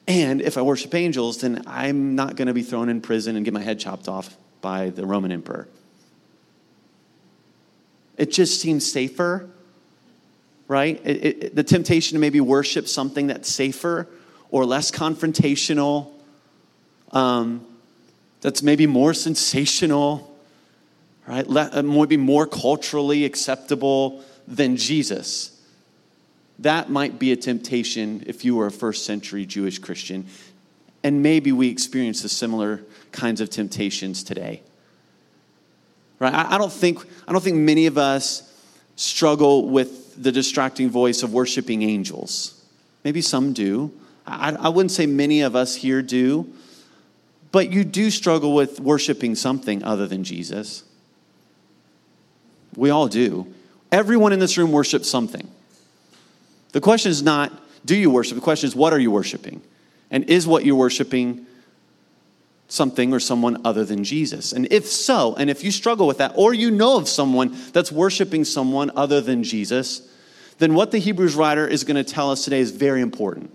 and 0.09 0.41
if 0.41 0.57
I 0.57 0.63
worship 0.63 0.95
angels, 0.95 1.39
then 1.39 1.63
I'm 1.67 2.15
not 2.15 2.37
going 2.37 2.49
to 2.49 2.55
be 2.55 2.63
thrown 2.63 2.89
in 2.89 3.01
prison 3.01 3.37
and 3.37 3.45
get 3.45 3.55
my 3.55 3.63
head 3.63 3.81
chopped 3.81 4.09
off 4.09 4.37
by 4.61 4.91
the 4.91 5.05
Roman 5.05 5.33
emperor. 5.33 5.69
It 8.17 8.31
just 8.31 8.61
seems 8.61 8.91
safer, 8.91 9.51
right? 10.69 11.01
It, 11.05 11.25
it, 11.25 11.55
the 11.55 11.65
temptation 11.65 12.15
to 12.15 12.21
maybe 12.21 12.41
worship 12.41 12.89
something 12.89 13.27
that's 13.27 13.49
safer 13.49 14.09
or 14.51 14.65
less 14.65 14.91
confrontational, 14.91 16.13
um, 17.13 17.67
that's 18.41 18.63
maybe 18.63 18.87
more 18.87 19.13
sensational, 19.13 20.35
right? 21.27 21.47
Let, 21.47 21.75
uh, 21.75 21.83
maybe 21.83 22.17
more 22.17 22.47
culturally 22.47 23.25
acceptable 23.25 24.23
than 24.47 24.77
Jesus. 24.77 25.56
That 26.59 26.91
might 26.91 27.19
be 27.19 27.33
a 27.33 27.37
temptation 27.37 28.25
if 28.27 28.45
you 28.45 28.57
were 28.57 28.67
a 28.67 28.71
first 28.71 29.05
century 29.05 29.45
Jewish 29.45 29.79
Christian. 29.79 30.27
And 31.03 31.23
maybe 31.23 31.53
we 31.53 31.69
experience 31.69 32.23
the 32.23 32.29
similar 32.29 32.83
kinds 33.13 33.41
of 33.41 33.51
temptations 33.51 34.25
today. 34.25 34.63
Right? 36.19 36.35
I, 36.35 36.57
don't 36.57 36.73
think, 36.73 37.05
I 37.29 37.33
don't 37.33 37.45
think 37.45 37.57
many 37.57 37.87
of 37.87 37.99
us 37.99 38.53
struggle 38.97 39.69
with 39.69 40.23
the 40.23 40.33
distracting 40.33 40.89
voice 40.89 41.23
of 41.23 41.33
worshiping 41.33 41.83
angels. 41.83 42.65
Maybe 43.05 43.21
some 43.21 43.53
do. 43.53 43.93
I, 44.27 44.53
I 44.53 44.69
wouldn't 44.71 44.93
say 44.93 45.07
many 45.07 45.43
of 45.43 45.55
us 45.55 45.77
here 45.77 46.01
do, 46.01 46.53
but 47.53 47.71
you 47.71 47.85
do 47.85 48.11
struggle 48.11 48.55
with 48.55 48.81
worshiping 48.81 49.35
something 49.35 49.83
other 49.85 50.07
than 50.07 50.25
Jesus. 50.25 50.85
We 52.75 52.91
all 52.91 53.09
do. 53.09 53.53
Everyone 53.93 54.33
in 54.33 54.41
this 54.41 54.59
room 54.59 54.73
worships 54.73 55.09
something. 55.09 55.49
The 56.77 56.83
question 56.83 57.11
is 57.11 57.23
not, 57.23 57.51
do 57.87 57.97
you 57.97 58.11
worship? 58.11 58.35
The 58.35 58.43
question 58.43 58.67
is, 58.67 58.77
what 58.77 58.93
are 58.93 58.99
you 58.99 59.11
worshiping? 59.11 59.63
And 60.11 60.25
is 60.25 60.47
what 60.47 60.67
you're 60.67 60.77
worshiping 60.77 61.47
something 62.69 63.15
or 63.15 63.19
someone 63.19 63.63
other 63.65 63.83
than 63.83 64.05
Jesus? 64.05 64.53
And 64.53 64.71
if 64.71 64.85
so, 64.85 65.35
and 65.37 65.49
if 65.49 65.65
you 65.65 65.71
struggle 65.71 66.07
with 66.07 66.19
that, 66.19 66.35
or 66.35 66.53
you 66.53 66.71
know 66.71 66.99
of 66.99 67.09
someone 67.09 67.57
that's 67.73 67.91
worshiping 67.91 68.45
someone 68.45 68.91
other 68.95 69.23
than 69.23 69.43
Jesus, 69.43 70.07
then 70.59 70.75
what 70.75 70.91
the 70.91 70.99
Hebrews 70.99 71.35
writer 71.35 71.67
is 71.67 71.83
going 71.83 71.97
to 71.97 72.05
tell 72.05 72.31
us 72.31 72.45
today 72.45 72.61
is 72.61 72.73
very 72.73 73.01
important. 73.01 73.51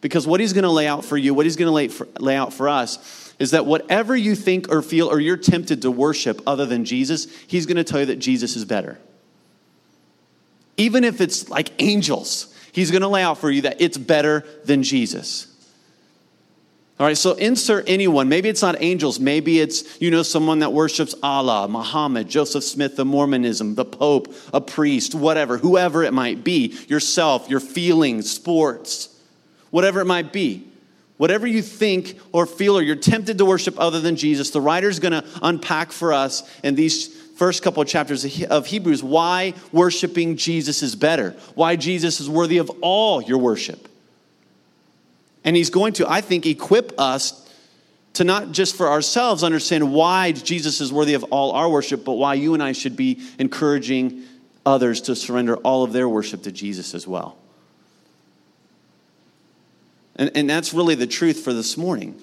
Because 0.00 0.24
what 0.24 0.38
he's 0.38 0.52
going 0.52 0.62
to 0.62 0.70
lay 0.70 0.86
out 0.86 1.04
for 1.04 1.16
you, 1.16 1.34
what 1.34 1.46
he's 1.46 1.56
going 1.56 1.66
to 1.66 1.72
lay, 1.72 1.88
for, 1.88 2.06
lay 2.20 2.36
out 2.36 2.52
for 2.52 2.68
us, 2.68 3.34
is 3.40 3.50
that 3.50 3.66
whatever 3.66 4.14
you 4.14 4.36
think 4.36 4.68
or 4.70 4.82
feel 4.82 5.10
or 5.10 5.18
you're 5.18 5.36
tempted 5.36 5.82
to 5.82 5.90
worship 5.90 6.40
other 6.46 6.64
than 6.64 6.84
Jesus, 6.84 7.26
he's 7.48 7.66
going 7.66 7.76
to 7.76 7.82
tell 7.82 7.98
you 7.98 8.06
that 8.06 8.20
Jesus 8.20 8.54
is 8.54 8.64
better 8.64 8.98
even 10.76 11.04
if 11.04 11.20
it's 11.20 11.48
like 11.48 11.70
angels, 11.80 12.54
he's 12.72 12.90
going 12.90 13.02
to 13.02 13.08
lay 13.08 13.22
out 13.22 13.38
for 13.38 13.50
you 13.50 13.62
that 13.62 13.80
it's 13.80 13.98
better 13.98 14.44
than 14.64 14.82
Jesus. 14.82 15.52
All 16.98 17.06
right, 17.06 17.16
so 17.16 17.34
insert 17.34 17.84
anyone. 17.88 18.30
Maybe 18.30 18.48
it's 18.48 18.62
not 18.62 18.76
angels. 18.80 19.20
Maybe 19.20 19.60
it's, 19.60 20.00
you 20.00 20.10
know, 20.10 20.22
someone 20.22 20.60
that 20.60 20.72
worships 20.72 21.14
Allah, 21.22 21.68
Muhammad, 21.68 22.26
Joseph 22.26 22.64
Smith, 22.64 22.96
the 22.96 23.04
Mormonism, 23.04 23.74
the 23.74 23.84
Pope, 23.84 24.34
a 24.54 24.62
priest, 24.62 25.14
whatever, 25.14 25.58
whoever 25.58 26.04
it 26.04 26.14
might 26.14 26.42
be, 26.42 26.74
yourself, 26.88 27.50
your 27.50 27.60
feelings, 27.60 28.30
sports, 28.30 29.14
whatever 29.70 30.00
it 30.00 30.06
might 30.06 30.32
be. 30.32 30.66
Whatever 31.18 31.46
you 31.46 31.62
think 31.62 32.18
or 32.32 32.44
feel 32.44 32.76
or 32.76 32.82
you're 32.82 32.94
tempted 32.94 33.38
to 33.38 33.46
worship 33.46 33.78
other 33.78 34.00
than 34.00 34.16
Jesus, 34.16 34.50
the 34.50 34.60
writer's 34.60 34.98
going 34.98 35.12
to 35.12 35.24
unpack 35.40 35.90
for 35.90 36.12
us 36.12 36.42
in 36.62 36.74
these 36.74 37.15
first 37.36 37.62
couple 37.62 37.82
of 37.82 37.88
chapters 37.88 38.44
of 38.44 38.66
Hebrews 38.66 39.02
why 39.02 39.54
worshiping 39.70 40.36
Jesus 40.36 40.82
is 40.82 40.96
better, 40.96 41.32
why 41.54 41.76
Jesus 41.76 42.20
is 42.20 42.28
worthy 42.28 42.58
of 42.58 42.70
all 42.80 43.22
your 43.22 43.38
worship. 43.38 43.88
And 45.44 45.54
he's 45.54 45.70
going 45.70 45.92
to, 45.94 46.10
I 46.10 46.22
think, 46.22 46.46
equip 46.46 46.98
us 46.98 47.42
to 48.14 48.24
not 48.24 48.52
just 48.52 48.74
for 48.74 48.88
ourselves 48.88 49.44
understand 49.44 49.92
why 49.92 50.32
Jesus 50.32 50.80
is 50.80 50.92
worthy 50.92 51.14
of 51.14 51.24
all 51.24 51.52
our 51.52 51.68
worship, 51.68 52.04
but 52.04 52.14
why 52.14 52.34
you 52.34 52.54
and 52.54 52.62
I 52.62 52.72
should 52.72 52.96
be 52.96 53.20
encouraging 53.38 54.24
others 54.64 55.02
to 55.02 55.14
surrender 55.14 55.56
all 55.58 55.84
of 55.84 55.92
their 55.92 56.08
worship 56.08 56.42
to 56.44 56.52
Jesus 56.52 56.94
as 56.94 57.06
well. 57.06 57.36
And, 60.16 60.30
and 60.34 60.50
that's 60.50 60.72
really 60.72 60.94
the 60.94 61.06
truth 61.06 61.40
for 61.44 61.52
this 61.52 61.76
morning. 61.76 62.20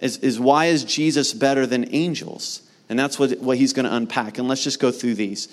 Is, 0.00 0.18
is 0.18 0.38
why 0.38 0.66
is 0.66 0.84
Jesus 0.84 1.34
better 1.34 1.66
than 1.66 1.92
angels? 1.92 2.62
And 2.92 2.98
that's 2.98 3.18
what, 3.18 3.38
what 3.38 3.56
he's 3.56 3.72
going 3.72 3.86
to 3.86 3.96
unpack. 3.96 4.36
And 4.36 4.46
let's 4.48 4.62
just 4.62 4.78
go 4.78 4.90
through 4.92 5.14
these. 5.14 5.48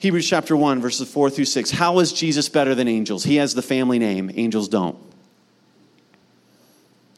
Hebrews 0.00 0.28
chapter 0.28 0.54
1, 0.54 0.82
verses 0.82 1.10
4 1.10 1.30
through 1.30 1.46
6. 1.46 1.70
How 1.70 1.98
is 2.00 2.12
Jesus 2.12 2.50
better 2.50 2.74
than 2.74 2.88
angels? 2.88 3.24
He 3.24 3.36
has 3.36 3.54
the 3.54 3.62
family 3.62 3.98
name, 3.98 4.30
angels 4.34 4.68
don't. 4.68 4.98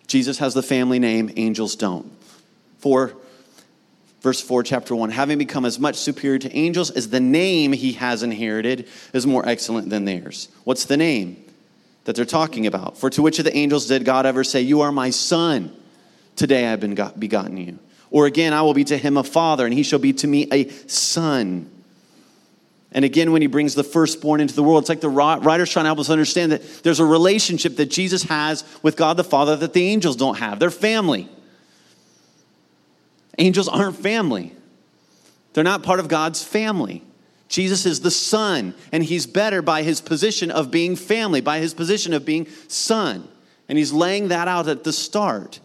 Jesus 0.06 0.38
has 0.38 0.54
the 0.54 0.62
family 0.62 1.00
name, 1.00 1.32
angels 1.34 1.74
don't. 1.74 2.12
4, 2.78 3.12
verse 4.20 4.40
4, 4.40 4.62
chapter 4.62 4.94
1. 4.94 5.10
Having 5.10 5.38
become 5.38 5.64
as 5.64 5.80
much 5.80 5.96
superior 5.96 6.38
to 6.38 6.56
angels 6.56 6.92
as 6.92 7.10
the 7.10 7.18
name 7.18 7.72
he 7.72 7.94
has 7.94 8.22
inherited 8.22 8.86
is 9.12 9.26
more 9.26 9.44
excellent 9.48 9.90
than 9.90 10.04
theirs. 10.04 10.48
What's 10.62 10.84
the 10.84 10.96
name 10.96 11.44
that 12.04 12.14
they're 12.14 12.24
talking 12.24 12.68
about? 12.68 12.98
For 12.98 13.10
to 13.10 13.20
which 13.20 13.40
of 13.40 13.46
the 13.46 13.56
angels 13.56 13.88
did 13.88 14.04
God 14.04 14.26
ever 14.26 14.44
say, 14.44 14.60
You 14.60 14.82
are 14.82 14.92
my 14.92 15.10
son? 15.10 15.74
Today 16.36 16.68
I've 16.68 16.78
been 16.78 16.94
begotten 17.18 17.56
you. 17.56 17.80
Or 18.10 18.26
again, 18.26 18.52
I 18.52 18.62
will 18.62 18.74
be 18.74 18.84
to 18.84 18.96
him 18.96 19.16
a 19.16 19.24
father, 19.24 19.64
and 19.64 19.72
he 19.72 19.82
shall 19.82 19.98
be 19.98 20.12
to 20.14 20.26
me 20.26 20.48
a 20.50 20.68
son. 20.88 21.70
And 22.92 23.04
again, 23.04 23.30
when 23.30 23.40
he 23.40 23.46
brings 23.46 23.74
the 23.74 23.84
firstborn 23.84 24.40
into 24.40 24.54
the 24.54 24.64
world, 24.64 24.82
it's 24.82 24.88
like 24.88 25.00
the 25.00 25.08
writer's 25.08 25.70
trying 25.70 25.84
to 25.84 25.88
help 25.88 26.00
us 26.00 26.10
understand 26.10 26.50
that 26.52 26.82
there's 26.82 26.98
a 26.98 27.04
relationship 27.04 27.76
that 27.76 27.86
Jesus 27.86 28.24
has 28.24 28.64
with 28.82 28.96
God 28.96 29.16
the 29.16 29.24
Father 29.24 29.54
that 29.56 29.72
the 29.72 29.86
angels 29.86 30.16
don't 30.16 30.38
have. 30.38 30.58
They're 30.58 30.72
family. 30.72 31.28
Angels 33.38 33.68
aren't 33.68 33.96
family, 33.96 34.52
they're 35.52 35.64
not 35.64 35.82
part 35.82 36.00
of 36.00 36.08
God's 36.08 36.42
family. 36.42 37.04
Jesus 37.48 37.84
is 37.84 38.00
the 38.00 38.12
Son, 38.12 38.74
and 38.92 39.02
he's 39.02 39.26
better 39.26 39.60
by 39.60 39.82
his 39.82 40.00
position 40.00 40.52
of 40.52 40.70
being 40.70 40.94
family, 40.94 41.40
by 41.40 41.58
his 41.58 41.74
position 41.74 42.14
of 42.14 42.24
being 42.24 42.46
Son. 42.68 43.26
And 43.68 43.76
he's 43.76 43.92
laying 43.92 44.28
that 44.28 44.46
out 44.46 44.68
at 44.68 44.84
the 44.84 44.92
start. 44.92 45.58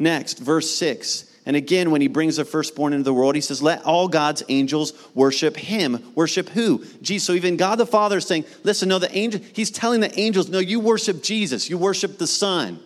Next, 0.00 0.38
verse 0.38 0.74
6. 0.76 1.26
And 1.46 1.56
again, 1.56 1.90
when 1.90 2.00
he 2.00 2.08
brings 2.08 2.36
the 2.36 2.44
firstborn 2.44 2.92
into 2.92 3.04
the 3.04 3.14
world, 3.14 3.34
he 3.34 3.40
says, 3.40 3.62
Let 3.62 3.84
all 3.84 4.08
God's 4.08 4.42
angels 4.48 4.92
worship 5.14 5.56
him. 5.56 6.12
Worship 6.14 6.48
who? 6.48 6.84
Jesus. 7.02 7.26
So 7.26 7.34
even 7.34 7.56
God 7.56 7.76
the 7.76 7.86
Father 7.86 8.16
is 8.18 8.26
saying, 8.26 8.46
Listen, 8.64 8.88
no, 8.88 8.98
the 8.98 9.14
angel, 9.16 9.40
he's 9.52 9.70
telling 9.70 10.00
the 10.00 10.18
angels, 10.18 10.48
No, 10.48 10.58
you 10.58 10.80
worship 10.80 11.22
Jesus, 11.22 11.68
you 11.68 11.78
worship 11.78 12.18
the 12.18 12.26
Son. 12.26 12.80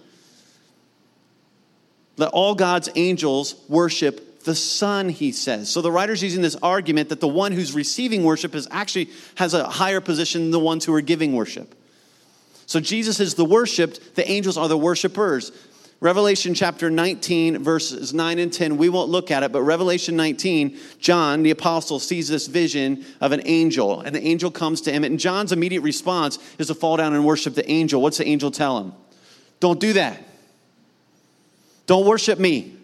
Let 2.17 2.31
all 2.31 2.55
God's 2.55 2.89
angels 2.97 3.55
worship 3.69 4.45
the 4.45 4.55
Son, 4.55 5.09
he 5.09 5.33
says. 5.33 5.71
So 5.71 5.81
the 5.81 5.91
writer's 5.93 6.23
using 6.23 6.43
this 6.43 6.57
argument 6.57 7.09
that 7.09 7.21
the 7.21 7.29
one 7.29 7.53
who's 7.53 7.75
receiving 7.75 8.25
worship 8.25 8.55
is 8.55 8.69
actually 8.71 9.11
has 9.37 9.55
a 9.55 9.69
higher 9.69 10.01
position 10.01 10.43
than 10.43 10.51
the 10.51 10.61
ones 10.61 10.85
who 10.85 10.95
are 10.95 11.01
giving 11.01 11.35
worship. 11.35 11.75
So 12.67 12.81
Jesus 12.81 13.21
is 13.21 13.35
the 13.35 13.45
worshiped, 13.45 14.17
the 14.17 14.29
angels 14.29 14.57
are 14.57 14.69
the 14.69 14.79
worshipers. 14.79 15.53
Revelation 16.01 16.53
chapter 16.55 16.91
19, 16.91 17.63
verses 17.63 18.13
9 18.13 18.39
and 18.39 18.53
10, 18.53 18.77
we 18.77 18.89
won't 18.89 19.09
look 19.09 19.31
at 19.31 19.43
it, 19.43 19.53
but 19.53 19.63
Revelation 19.63 20.17
19, 20.17 20.77
John, 20.99 21.43
the 21.43 21.51
apostle, 21.51 21.99
sees 21.99 22.29
this 22.29 22.47
vision 22.47 23.05
of 23.21 23.33
an 23.33 23.41
angel, 23.47 24.01
and 24.01 24.15
the 24.15 24.23
angel 24.23 24.51
comes 24.51 24.83
to 24.83 24.93
him. 24.93 25.05
And 25.05 25.19
John's 25.19 25.53
immediate 25.53 25.81
response 25.81 26.39
is 26.59 26.67
to 26.67 26.75
fall 26.75 26.97
down 26.97 27.15
and 27.15 27.25
worship 27.25 27.55
the 27.55 27.69
angel. 27.71 28.03
What's 28.03 28.19
the 28.19 28.27
angel 28.27 28.51
tell 28.51 28.79
him? 28.79 28.93
Don't 29.61 29.81
do 29.81 29.95
that. 29.95 30.23
Don't 31.87 32.07
worship 32.07 32.39
me. 32.39 32.77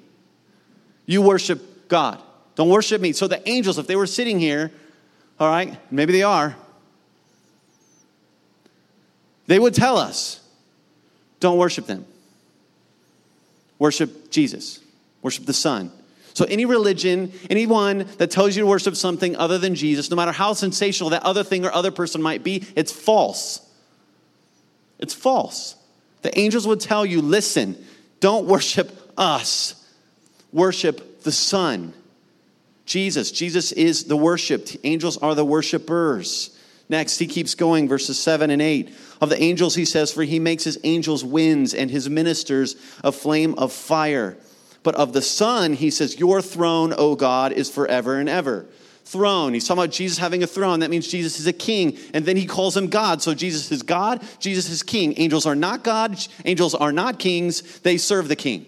You 1.04 1.20
worship 1.20 1.88
God. 1.88 2.22
Don't 2.54 2.68
worship 2.68 3.00
me. 3.00 3.12
So 3.12 3.26
the 3.26 3.46
angels, 3.48 3.78
if 3.78 3.86
they 3.86 3.96
were 3.96 4.06
sitting 4.06 4.38
here, 4.38 4.70
all 5.38 5.48
right, 5.48 5.78
maybe 5.90 6.12
they 6.12 6.22
are, 6.22 6.56
they 9.46 9.58
would 9.58 9.74
tell 9.74 9.96
us, 9.96 10.40
don't 11.40 11.58
worship 11.58 11.86
them. 11.86 12.06
Worship 13.80 14.30
Jesus, 14.30 14.78
worship 15.22 15.46
the 15.46 15.52
Son. 15.52 15.90
So, 16.34 16.44
any 16.44 16.64
religion, 16.64 17.32
anyone 17.48 18.06
that 18.18 18.30
tells 18.30 18.54
you 18.54 18.62
to 18.62 18.68
worship 18.68 18.94
something 18.94 19.34
other 19.36 19.58
than 19.58 19.74
Jesus, 19.74 20.10
no 20.10 20.16
matter 20.16 20.30
how 20.32 20.52
sensational 20.52 21.10
that 21.10 21.24
other 21.24 21.42
thing 21.42 21.64
or 21.64 21.72
other 21.72 21.90
person 21.90 22.22
might 22.22 22.44
be, 22.44 22.64
it's 22.76 22.92
false. 22.92 23.60
It's 24.98 25.14
false. 25.14 25.74
The 26.22 26.38
angels 26.38 26.66
would 26.66 26.80
tell 26.80 27.04
you 27.04 27.22
listen, 27.22 27.82
don't 28.20 28.46
worship 28.46 29.12
us, 29.16 29.74
worship 30.52 31.22
the 31.22 31.32
Son. 31.32 31.94
Jesus. 32.84 33.32
Jesus 33.32 33.72
is 33.72 34.04
the 34.04 34.16
worshiped. 34.16 34.76
Angels 34.84 35.16
are 35.16 35.34
the 35.34 35.44
worshipers. 35.44 36.56
Next, 36.90 37.20
he 37.20 37.28
keeps 37.28 37.54
going, 37.54 37.86
verses 37.86 38.18
7 38.18 38.50
and 38.50 38.60
8. 38.60 38.92
Of 39.20 39.28
the 39.28 39.40
angels, 39.40 39.76
he 39.76 39.84
says, 39.84 40.12
For 40.12 40.24
he 40.24 40.40
makes 40.40 40.64
his 40.64 40.76
angels 40.82 41.22
winds 41.24 41.72
and 41.72 41.88
his 41.88 42.10
ministers 42.10 42.74
a 43.04 43.12
flame 43.12 43.54
of 43.54 43.72
fire. 43.72 44.36
But 44.82 44.96
of 44.96 45.12
the 45.12 45.22
Son, 45.22 45.74
he 45.74 45.92
says, 45.92 46.18
Your 46.18 46.42
throne, 46.42 46.92
O 46.98 47.14
God, 47.14 47.52
is 47.52 47.70
forever 47.70 48.18
and 48.18 48.28
ever. 48.28 48.66
Throne. 49.04 49.54
He's 49.54 49.68
talking 49.68 49.84
about 49.84 49.92
Jesus 49.92 50.18
having 50.18 50.42
a 50.42 50.48
throne. 50.48 50.80
That 50.80 50.90
means 50.90 51.06
Jesus 51.06 51.38
is 51.38 51.46
a 51.46 51.52
king. 51.52 51.96
And 52.12 52.24
then 52.24 52.36
he 52.36 52.44
calls 52.44 52.76
him 52.76 52.88
God. 52.88 53.22
So 53.22 53.34
Jesus 53.34 53.70
is 53.70 53.84
God, 53.84 54.20
Jesus 54.40 54.68
is 54.68 54.82
king. 54.82 55.14
Angels 55.16 55.46
are 55.46 55.54
not 55.54 55.84
God, 55.84 56.18
angels 56.44 56.74
are 56.74 56.92
not 56.92 57.20
kings. 57.20 57.78
They 57.80 57.98
serve 57.98 58.26
the 58.26 58.36
king. 58.36 58.66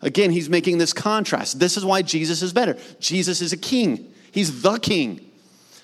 Again, 0.00 0.30
he's 0.30 0.48
making 0.48 0.78
this 0.78 0.92
contrast. 0.92 1.58
This 1.58 1.76
is 1.76 1.84
why 1.84 2.02
Jesus 2.02 2.42
is 2.42 2.52
better. 2.52 2.76
Jesus 3.00 3.40
is 3.40 3.52
a 3.52 3.56
king, 3.56 4.12
he's 4.30 4.62
the 4.62 4.78
king. 4.78 5.31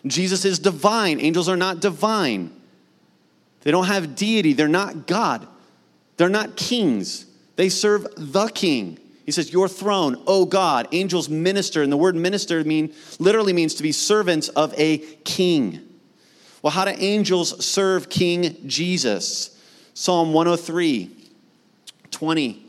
Jesus 0.07 0.45
is 0.45 0.59
divine. 0.59 1.21
Angels 1.21 1.49
are 1.49 1.57
not 1.57 1.81
divine. 1.81 2.53
They 3.63 3.71
don't 3.71 3.87
have 3.87 4.15
deity. 4.15 4.53
They're 4.53 4.69
not 4.69 5.07
God. 5.07 5.47
They're 6.17 6.29
not 6.29 6.57
kings. 6.57 7.27
They 7.57 7.69
serve 7.69 8.07
the 8.17 8.49
king. 8.49 8.99
He 9.27 9.33
says, 9.33 9.53
Your 9.53 9.69
throne, 9.69 10.23
O 10.27 10.45
God. 10.45 10.89
Angels 10.93 11.29
minister. 11.29 11.83
And 11.83 11.93
the 11.93 11.97
word 11.97 12.17
minister 12.17 12.63
mean, 12.65 12.95
literally 13.19 13.53
means 13.53 13.75
to 13.75 13.83
be 13.83 13.93
servants 13.93 14.49
of 14.49 14.73
a 14.79 14.99
king. 15.25 15.81
Well, 16.63 16.71
how 16.71 16.85
do 16.85 16.93
angels 16.97 17.65
serve 17.65 18.09
King 18.09 18.57
Jesus? 18.67 19.57
Psalm 19.95 20.33
103, 20.33 21.11
20 22.11 22.67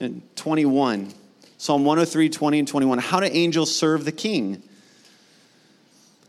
and 0.00 0.22
21. 0.36 1.12
Psalm 1.56 1.84
103, 1.84 2.28
20 2.28 2.58
and 2.60 2.68
21. 2.68 2.98
How 2.98 3.20
do 3.20 3.26
angels 3.26 3.74
serve 3.74 4.04
the 4.04 4.12
king? 4.12 4.62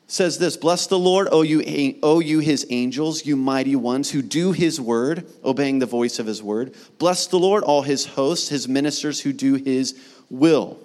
Says 0.09 0.39
this 0.39 0.57
Bless 0.57 0.87
the 0.87 0.99
Lord, 0.99 1.29
O 1.31 1.43
you, 1.43 1.97
o 2.03 2.19
you 2.19 2.39
his 2.39 2.67
angels, 2.69 3.25
you 3.25 3.37
mighty 3.37 3.75
ones 3.75 4.11
who 4.11 4.21
do 4.21 4.51
his 4.51 4.81
word, 4.81 5.25
obeying 5.45 5.79
the 5.79 5.85
voice 5.85 6.19
of 6.19 6.25
his 6.25 6.43
word. 6.43 6.75
Bless 6.97 7.27
the 7.27 7.39
Lord, 7.39 7.63
all 7.63 7.83
his 7.83 8.05
hosts, 8.05 8.49
his 8.49 8.67
ministers 8.67 9.21
who 9.21 9.31
do 9.31 9.53
his 9.55 9.97
will. 10.29 10.77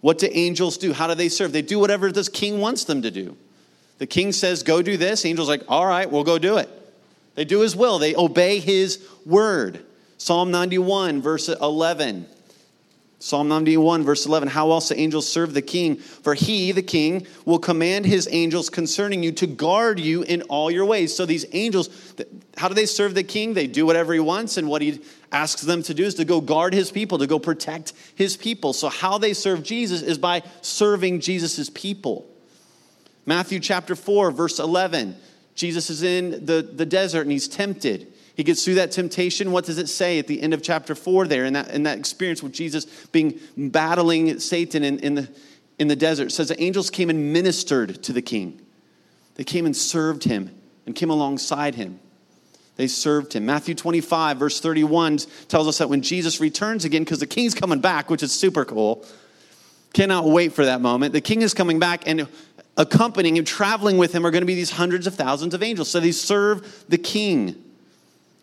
What 0.00 0.18
do 0.18 0.28
angels 0.30 0.78
do? 0.78 0.92
How 0.92 1.06
do 1.06 1.14
they 1.14 1.28
serve? 1.28 1.52
They 1.52 1.62
do 1.62 1.78
whatever 1.78 2.12
this 2.12 2.28
king 2.28 2.60
wants 2.60 2.84
them 2.84 3.02
to 3.02 3.10
do. 3.10 3.36
The 3.98 4.06
king 4.06 4.32
says, 4.32 4.62
Go 4.62 4.82
do 4.82 4.96
this. 4.96 5.24
Angels 5.24 5.48
like, 5.48 5.62
All 5.68 5.86
right, 5.86 6.10
we'll 6.10 6.24
go 6.24 6.38
do 6.38 6.58
it. 6.58 6.68
They 7.34 7.44
do 7.44 7.60
his 7.60 7.74
will, 7.74 7.98
they 7.98 8.14
obey 8.14 8.58
his 8.58 9.06
word. 9.24 9.84
Psalm 10.18 10.52
91, 10.52 11.20
verse 11.20 11.48
11. 11.48 12.26
Psalm 13.22 13.46
91, 13.46 14.02
verse 14.02 14.26
11 14.26 14.48
How 14.48 14.72
else 14.72 14.88
the 14.88 14.98
angels 14.98 15.28
serve 15.28 15.54
the 15.54 15.62
king? 15.62 15.94
For 15.94 16.34
he, 16.34 16.72
the 16.72 16.82
king, 16.82 17.24
will 17.44 17.60
command 17.60 18.04
his 18.04 18.28
angels 18.32 18.68
concerning 18.68 19.22
you 19.22 19.30
to 19.30 19.46
guard 19.46 20.00
you 20.00 20.22
in 20.22 20.42
all 20.42 20.72
your 20.72 20.84
ways. 20.84 21.14
So 21.14 21.24
these 21.24 21.46
angels, 21.52 21.88
how 22.56 22.66
do 22.66 22.74
they 22.74 22.84
serve 22.84 23.14
the 23.14 23.22
king? 23.22 23.54
They 23.54 23.68
do 23.68 23.86
whatever 23.86 24.12
he 24.12 24.18
wants, 24.18 24.56
and 24.56 24.68
what 24.68 24.82
he 24.82 25.00
asks 25.30 25.62
them 25.62 25.84
to 25.84 25.94
do 25.94 26.02
is 26.02 26.16
to 26.16 26.24
go 26.24 26.40
guard 26.40 26.74
his 26.74 26.90
people, 26.90 27.18
to 27.18 27.28
go 27.28 27.38
protect 27.38 27.92
his 28.16 28.36
people. 28.36 28.72
So, 28.72 28.88
how 28.88 29.18
they 29.18 29.34
serve 29.34 29.62
Jesus 29.62 30.02
is 30.02 30.18
by 30.18 30.42
serving 30.60 31.20
Jesus' 31.20 31.70
people. 31.70 32.26
Matthew 33.24 33.60
chapter 33.60 33.94
4, 33.94 34.32
verse 34.32 34.58
11. 34.58 35.14
Jesus 35.54 35.90
is 35.90 36.02
in 36.02 36.44
the, 36.44 36.62
the 36.62 36.86
desert 36.86 37.20
and 37.20 37.30
he's 37.30 37.46
tempted. 37.46 38.11
He 38.42 38.44
gets 38.44 38.64
through 38.64 38.74
that 38.74 38.90
temptation. 38.90 39.52
What 39.52 39.66
does 39.66 39.78
it 39.78 39.88
say 39.88 40.18
at 40.18 40.26
the 40.26 40.42
end 40.42 40.52
of 40.52 40.64
chapter 40.64 40.96
4 40.96 41.28
there 41.28 41.44
in 41.44 41.52
that, 41.52 41.68
in 41.70 41.84
that 41.84 41.96
experience 41.96 42.42
with 42.42 42.52
Jesus 42.52 42.86
being 43.12 43.38
battling 43.56 44.40
Satan 44.40 44.82
in, 44.82 44.98
in, 44.98 45.14
the, 45.14 45.28
in 45.78 45.86
the 45.86 45.94
desert? 45.94 46.24
It 46.24 46.30
says 46.32 46.48
the 46.48 46.60
angels 46.60 46.90
came 46.90 47.08
and 47.08 47.32
ministered 47.32 48.02
to 48.02 48.12
the 48.12 48.20
king. 48.20 48.60
They 49.36 49.44
came 49.44 49.64
and 49.64 49.76
served 49.76 50.24
him 50.24 50.50
and 50.86 50.96
came 50.96 51.08
alongside 51.08 51.76
him. 51.76 52.00
They 52.74 52.88
served 52.88 53.32
him. 53.34 53.46
Matthew 53.46 53.76
25, 53.76 54.38
verse 54.38 54.58
31 54.58 55.18
tells 55.46 55.68
us 55.68 55.78
that 55.78 55.88
when 55.88 56.02
Jesus 56.02 56.40
returns 56.40 56.84
again, 56.84 57.04
because 57.04 57.20
the 57.20 57.28
king's 57.28 57.54
coming 57.54 57.80
back, 57.80 58.10
which 58.10 58.24
is 58.24 58.32
super 58.32 58.64
cool, 58.64 59.06
cannot 59.92 60.24
wait 60.24 60.52
for 60.52 60.64
that 60.64 60.80
moment. 60.80 61.12
The 61.12 61.20
king 61.20 61.42
is 61.42 61.54
coming 61.54 61.78
back, 61.78 62.08
and 62.08 62.26
accompanying 62.76 63.36
him, 63.36 63.44
traveling 63.44 63.98
with 63.98 64.12
him, 64.12 64.26
are 64.26 64.32
going 64.32 64.42
to 64.42 64.46
be 64.46 64.56
these 64.56 64.72
hundreds 64.72 65.06
of 65.06 65.14
thousands 65.14 65.54
of 65.54 65.62
angels. 65.62 65.88
So 65.88 66.00
they 66.00 66.10
serve 66.10 66.84
the 66.88 66.98
king. 66.98 67.68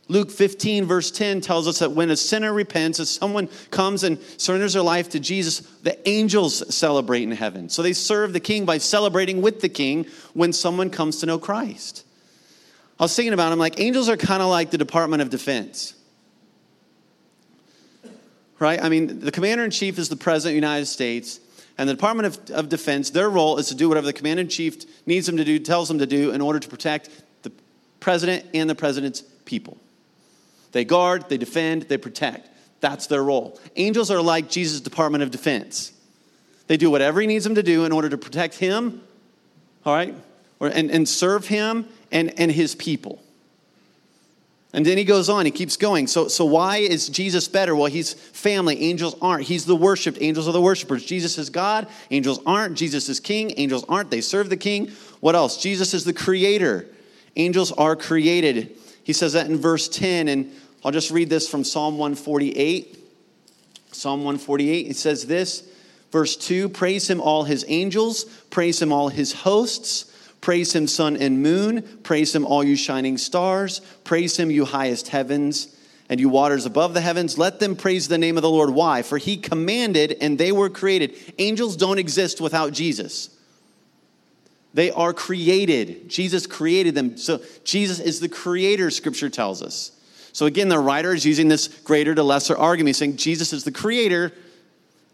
Luke 0.09 0.31
15, 0.31 0.85
verse 0.85 1.11
10 1.11 1.39
tells 1.39 1.67
us 1.67 1.79
that 1.79 1.91
when 1.91 2.09
a 2.09 2.17
sinner 2.17 2.51
repents, 2.51 2.99
as 2.99 3.11
someone 3.11 3.47
comes 3.69 4.03
and 4.03 4.19
surrenders 4.37 4.73
their 4.73 4.81
life 4.81 5.09
to 5.09 5.19
Jesus, 5.19 5.59
the 5.83 6.09
angels 6.09 6.75
celebrate 6.75 7.21
in 7.21 7.31
heaven. 7.31 7.69
So 7.69 7.83
they 7.83 7.93
serve 7.93 8.33
the 8.33 8.39
king 8.39 8.65
by 8.65 8.79
celebrating 8.79 9.43
with 9.43 9.61
the 9.61 9.69
king 9.69 10.07
when 10.33 10.51
someone 10.51 10.89
comes 10.89 11.17
to 11.17 11.27
know 11.27 11.37
Christ. 11.37 12.05
I 12.99 13.03
was 13.03 13.15
thinking 13.15 13.33
about 13.33 13.49
it, 13.49 13.53
I'm 13.53 13.59
like, 13.59 13.79
angels 13.79 14.09
are 14.09 14.17
kind 14.17 14.41
of 14.41 14.49
like 14.49 14.71
the 14.71 14.79
Department 14.79 15.21
of 15.21 15.29
Defense. 15.29 15.93
Right? 18.57 18.83
I 18.83 18.89
mean, 18.89 19.19
the 19.19 19.31
commander 19.31 19.63
in 19.63 19.69
chief 19.69 19.99
is 19.99 20.09
the 20.09 20.17
president 20.17 20.53
of 20.53 20.61
the 20.61 20.67
United 20.67 20.87
States, 20.87 21.39
and 21.77 21.87
the 21.87 21.93
Department 21.93 22.25
of, 22.25 22.49
of 22.49 22.67
Defense, 22.67 23.11
their 23.11 23.29
role 23.29 23.59
is 23.59 23.67
to 23.67 23.75
do 23.75 23.87
whatever 23.87 24.07
the 24.07 24.13
commander 24.13 24.41
in 24.41 24.49
chief 24.49 25.05
needs 25.07 25.27
them 25.27 25.37
to 25.37 25.45
do, 25.45 25.59
tells 25.59 25.87
them 25.87 25.99
to 25.99 26.07
do, 26.07 26.31
in 26.31 26.41
order 26.41 26.59
to 26.59 26.67
protect 26.67 27.09
the 27.43 27.51
president 27.99 28.43
and 28.55 28.67
the 28.67 28.75
president's 28.75 29.21
people. 29.45 29.77
They 30.71 30.85
guard, 30.85 31.29
they 31.29 31.37
defend, 31.37 31.83
they 31.83 31.97
protect. 31.97 32.49
That's 32.81 33.07
their 33.07 33.23
role. 33.23 33.59
Angels 33.75 34.09
are 34.11 34.21
like 34.21 34.49
Jesus' 34.49 34.81
Department 34.81 35.23
of 35.23 35.31
Defense. 35.31 35.91
They 36.67 36.77
do 36.77 36.89
whatever 36.91 37.19
he 37.19 37.27
needs 37.27 37.43
them 37.43 37.55
to 37.55 37.63
do 37.63 37.85
in 37.85 37.91
order 37.91 38.09
to 38.09 38.17
protect 38.17 38.55
him, 38.55 39.01
all 39.85 39.93
right, 39.93 40.13
or, 40.59 40.67
and, 40.67 40.91
and 40.91 41.09
serve 41.09 41.47
him 41.47 41.87
and, 42.11 42.39
and 42.39 42.51
his 42.51 42.75
people. 42.75 43.21
And 44.71 44.85
then 44.85 44.99
he 44.99 45.03
goes 45.03 45.29
on, 45.29 45.45
he 45.45 45.51
keeps 45.51 45.77
going. 45.77 46.05
So, 46.05 46.27
so 46.27 46.45
why 46.45 46.77
is 46.77 47.09
Jesus 47.09 47.47
better? 47.47 47.75
Well, 47.75 47.87
he's 47.87 48.13
family. 48.13 48.79
Angels 48.83 49.15
aren't. 49.19 49.45
He's 49.45 49.65
the 49.65 49.75
worshiped. 49.75 50.19
Angels 50.21 50.47
are 50.47 50.51
the 50.51 50.61
worshipers. 50.61 51.03
Jesus 51.03 51.39
is 51.39 51.49
God. 51.49 51.87
Angels 52.11 52.39
aren't. 52.45 52.77
Jesus 52.77 53.09
is 53.09 53.19
king. 53.19 53.51
Angels 53.57 53.83
aren't. 53.89 54.11
They 54.11 54.21
serve 54.21 54.49
the 54.49 54.57
king. 54.57 54.91
What 55.21 55.33
else? 55.33 55.59
Jesus 55.59 55.95
is 55.95 56.03
the 56.03 56.13
creator. 56.13 56.85
Angels 57.35 57.71
are 57.71 57.95
created. 57.95 58.77
He 59.09 59.13
says 59.13 59.33
that 59.33 59.47
in 59.47 59.57
verse 59.57 59.89
10, 59.89 60.27
and 60.27 60.51
I'll 60.85 60.91
just 60.91 61.09
read 61.09 61.31
this 61.31 61.49
from 61.49 61.63
Psalm 61.63 61.97
148. 61.97 62.95
Psalm 63.91 64.19
148, 64.19 64.85
it 64.85 64.95
says 64.97 65.25
this, 65.25 65.67
verse 66.11 66.35
2 66.35 66.69
Praise 66.69 67.09
him, 67.09 67.19
all 67.19 67.43
his 67.43 67.65
angels, 67.69 68.25
praise 68.51 68.79
him, 68.79 68.93
all 68.93 69.09
his 69.09 69.33
hosts, 69.33 70.15
praise 70.41 70.75
him, 70.75 70.85
sun 70.85 71.17
and 71.17 71.41
moon, 71.41 71.81
praise 72.03 72.35
him, 72.35 72.45
all 72.45 72.63
you 72.63 72.75
shining 72.75 73.17
stars, 73.17 73.81
praise 74.03 74.37
him, 74.37 74.51
you 74.51 74.63
highest 74.63 75.07
heavens. 75.07 75.75
And 76.07 76.19
you 76.19 76.29
waters 76.29 76.67
above 76.67 76.93
the 76.93 77.01
heavens, 77.01 77.35
let 77.35 77.59
them 77.59 77.75
praise 77.75 78.09
the 78.09 78.19
name 78.19 78.37
of 78.37 78.43
the 78.43 78.49
Lord. 78.51 78.69
Why? 78.69 79.01
For 79.01 79.17
he 79.17 79.37
commanded 79.37 80.17
and 80.21 80.37
they 80.37 80.51
were 80.51 80.69
created. 80.69 81.15
Angels 81.39 81.75
don't 81.75 81.97
exist 81.97 82.39
without 82.39 82.73
Jesus. 82.73 83.35
They 84.73 84.91
are 84.91 85.13
created. 85.13 86.09
Jesus 86.09 86.45
created 86.45 86.95
them. 86.95 87.17
So 87.17 87.41
Jesus 87.63 87.99
is 87.99 88.19
the 88.19 88.29
creator, 88.29 88.91
scripture 88.91 89.29
tells 89.29 89.61
us. 89.61 89.91
So 90.31 90.45
again, 90.45 90.69
the 90.69 90.79
writer 90.79 91.13
is 91.13 91.25
using 91.25 91.47
this 91.47 91.67
greater 91.67 92.13
to 92.13 92.23
lesser 92.23 92.55
argument, 92.57 92.95
saying 92.95 93.17
Jesus 93.17 93.51
is 93.51 93.63
the 93.63 93.71
creator. 93.71 94.31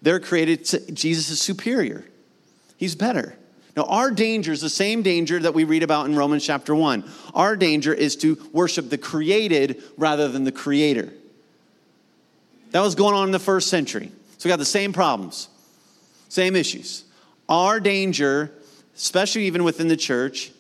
They're 0.02 0.20
created, 0.20 0.66
Jesus 0.94 1.30
is 1.30 1.42
superior. 1.42 2.04
He's 2.78 2.96
better. 2.96 3.38
Now, 3.76 3.84
our 3.84 4.12
danger 4.12 4.52
is 4.52 4.62
the 4.62 4.70
same 4.70 5.02
danger 5.02 5.40
that 5.40 5.54
we 5.54 5.66
read 5.66 5.84
about 5.84 6.06
in 6.06 6.16
Romans 6.16 6.46
chapter 6.46 6.74
1. 6.74 7.10
Our 7.34 7.58
danger 7.58 7.94
is 7.94 8.16
to 8.18 8.38
worship 8.54 8.90
the 8.90 8.98
created 8.98 9.84
rather 9.98 10.30
than 10.30 10.46
the 10.46 10.52
creator. 10.52 11.12
That 12.72 12.82
was 12.82 12.96
going 12.96 13.16
on 13.16 13.28
in 13.28 13.32
the 13.32 13.40
first 13.40 13.70
century. 13.70 14.12
So 14.38 14.48
we 14.48 14.50
got 14.50 14.60
the 14.60 14.66
same 14.66 14.94
problems, 14.94 15.50
same 16.30 16.56
issues. 16.56 17.04
Our 17.50 17.80
danger 17.80 18.52
especially 18.96 19.46
even 19.46 19.64
within 19.64 19.88
the 19.88 19.98
church, 19.98 20.52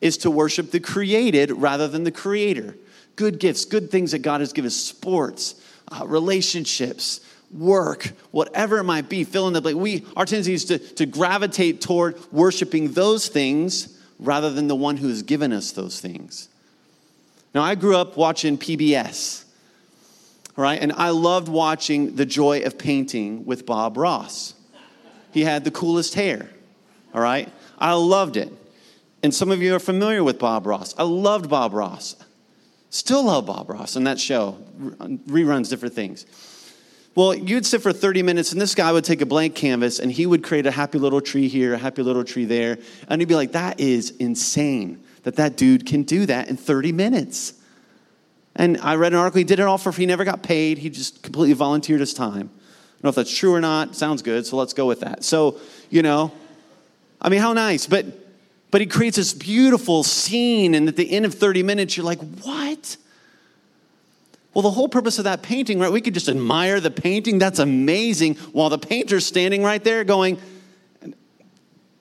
is 0.00 0.16
to 0.18 0.30
worship 0.30 0.70
the 0.70 0.80
created 0.80 1.50
rather 1.50 1.88
than 1.88 2.04
the 2.04 2.12
creator. 2.12 2.76
Good 3.16 3.38
gifts, 3.38 3.64
good 3.64 3.90
things 3.90 4.12
that 4.12 4.20
God 4.20 4.40
has 4.40 4.52
given 4.52 4.66
us, 4.66 4.76
sports, 4.76 5.60
uh, 5.90 6.06
relationships, 6.06 7.20
work, 7.50 8.12
whatever 8.30 8.78
it 8.78 8.84
might 8.84 9.08
be, 9.08 9.24
fill 9.24 9.48
in 9.48 9.54
the 9.54 9.60
blank. 9.60 9.78
We, 9.78 10.04
our 10.16 10.24
tendency 10.24 10.54
is 10.54 10.66
to, 10.66 10.78
to 10.78 11.06
gravitate 11.06 11.80
toward 11.80 12.16
worshiping 12.32 12.92
those 12.92 13.28
things 13.28 13.98
rather 14.18 14.50
than 14.50 14.68
the 14.68 14.76
one 14.76 14.96
who 14.96 15.08
has 15.08 15.22
given 15.22 15.52
us 15.52 15.72
those 15.72 16.00
things. 16.00 16.48
Now, 17.54 17.62
I 17.62 17.74
grew 17.74 17.96
up 17.96 18.16
watching 18.16 18.58
PBS, 18.58 19.44
right? 20.56 20.80
And 20.80 20.92
I 20.92 21.10
loved 21.10 21.48
watching 21.48 22.16
The 22.16 22.26
Joy 22.26 22.60
of 22.60 22.78
Painting 22.78 23.46
with 23.46 23.64
Bob 23.64 23.96
Ross. 23.96 24.54
He 25.32 25.44
had 25.44 25.64
the 25.64 25.70
coolest 25.70 26.14
hair, 26.14 26.50
all 27.14 27.20
right? 27.20 27.48
I 27.78 27.94
loved 27.94 28.36
it. 28.36 28.52
And 29.22 29.34
some 29.34 29.50
of 29.50 29.62
you 29.62 29.74
are 29.74 29.80
familiar 29.80 30.22
with 30.22 30.38
Bob 30.38 30.66
Ross. 30.66 30.94
I 30.98 31.02
loved 31.02 31.48
Bob 31.48 31.72
Ross. 31.72 32.16
Still 32.90 33.24
love 33.24 33.46
Bob 33.46 33.68
Ross 33.68 33.96
and 33.96 34.06
that 34.06 34.20
show. 34.20 34.58
Reruns 34.78 35.68
different 35.68 35.94
things. 35.94 36.24
Well, 37.14 37.34
you'd 37.34 37.66
sit 37.66 37.82
for 37.82 37.92
30 37.92 38.22
minutes, 38.22 38.52
and 38.52 38.60
this 38.60 38.76
guy 38.76 38.92
would 38.92 39.04
take 39.04 39.20
a 39.20 39.26
blank 39.26 39.56
canvas 39.56 39.98
and 39.98 40.12
he 40.12 40.24
would 40.24 40.44
create 40.44 40.66
a 40.66 40.70
happy 40.70 40.98
little 40.98 41.20
tree 41.20 41.48
here, 41.48 41.74
a 41.74 41.78
happy 41.78 42.02
little 42.02 42.22
tree 42.22 42.44
there. 42.44 42.78
And 43.08 43.20
you'd 43.20 43.28
be 43.28 43.34
like, 43.34 43.52
that 43.52 43.80
is 43.80 44.10
insane 44.10 45.02
that 45.24 45.36
that 45.36 45.56
dude 45.56 45.84
can 45.84 46.04
do 46.04 46.26
that 46.26 46.48
in 46.48 46.56
30 46.56 46.92
minutes. 46.92 47.54
And 48.54 48.78
I 48.78 48.94
read 48.94 49.12
an 49.12 49.18
article, 49.18 49.38
he 49.38 49.44
did 49.44 49.58
it 49.58 49.64
all 49.64 49.78
for 49.78 49.92
free, 49.92 50.02
he 50.02 50.06
never 50.06 50.24
got 50.24 50.42
paid, 50.42 50.78
he 50.78 50.90
just 50.90 51.22
completely 51.22 51.54
volunteered 51.54 52.00
his 52.00 52.14
time. 52.14 52.50
I 52.50 53.02
don't 53.02 53.04
know 53.04 53.08
if 53.10 53.14
that's 53.16 53.36
true 53.36 53.52
or 53.52 53.60
not, 53.60 53.94
sounds 53.94 54.22
good, 54.22 54.46
so 54.46 54.56
let's 54.56 54.72
go 54.72 54.86
with 54.86 55.00
that. 55.00 55.24
So, 55.24 55.58
you 55.90 56.02
know, 56.02 56.32
I 57.20 57.28
mean, 57.28 57.40
how 57.40 57.52
nice. 57.52 57.86
But 57.86 58.06
but 58.70 58.80
he 58.80 58.86
creates 58.86 59.16
this 59.16 59.32
beautiful 59.32 60.02
scene, 60.02 60.74
and 60.74 60.88
at 60.88 60.96
the 60.96 61.10
end 61.10 61.24
of 61.24 61.34
30 61.34 61.62
minutes, 61.62 61.96
you're 61.96 62.04
like, 62.04 62.20
what? 62.42 62.96
Well, 64.52 64.62
the 64.62 64.70
whole 64.70 64.88
purpose 64.88 65.18
of 65.18 65.24
that 65.24 65.42
painting, 65.42 65.78
right? 65.78 65.90
We 65.90 66.00
could 66.00 66.14
just 66.14 66.28
admire 66.28 66.80
the 66.80 66.90
painting. 66.90 67.38
That's 67.38 67.58
amazing. 67.58 68.34
While 68.52 68.70
the 68.70 68.78
painter's 68.78 69.24
standing 69.24 69.62
right 69.62 69.82
there 69.82 70.04
going, 70.04 70.38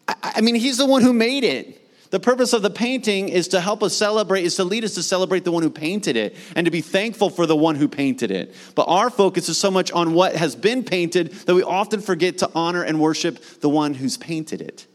I, 0.07 0.33
I 0.37 0.41
mean, 0.41 0.55
he's 0.55 0.77
the 0.77 0.85
one 0.85 1.03
who 1.03 1.13
made 1.13 1.43
it. 1.43 1.83
The 2.09 2.21
purpose 2.21 2.53
of 2.53 2.61
the 2.61 2.69
painting 2.69 3.27
is 3.27 3.49
to 3.49 3.59
help 3.59 3.83
us 3.83 3.95
celebrate, 3.95 4.45
is 4.45 4.55
to 4.55 4.63
lead 4.63 4.85
us 4.85 4.95
to 4.95 5.03
celebrate 5.03 5.43
the 5.43 5.51
one 5.51 5.61
who 5.61 5.69
painted 5.69 6.15
it 6.15 6.37
and 6.55 6.63
to 6.63 6.71
be 6.71 6.79
thankful 6.79 7.29
for 7.29 7.45
the 7.45 7.55
one 7.55 7.75
who 7.75 7.89
painted 7.89 8.31
it. 8.31 8.55
But 8.75 8.83
our 8.83 9.09
focus 9.09 9.49
is 9.49 9.57
so 9.57 9.69
much 9.69 9.91
on 9.91 10.13
what 10.13 10.33
has 10.35 10.55
been 10.55 10.83
painted 10.83 11.31
that 11.31 11.53
we 11.53 11.63
often 11.63 11.99
forget 11.99 12.37
to 12.39 12.51
honor 12.55 12.81
and 12.81 13.01
worship 13.01 13.39
the 13.59 13.69
one 13.69 13.93
who's 13.93 14.17
painted 14.17 14.61
it 14.61 14.87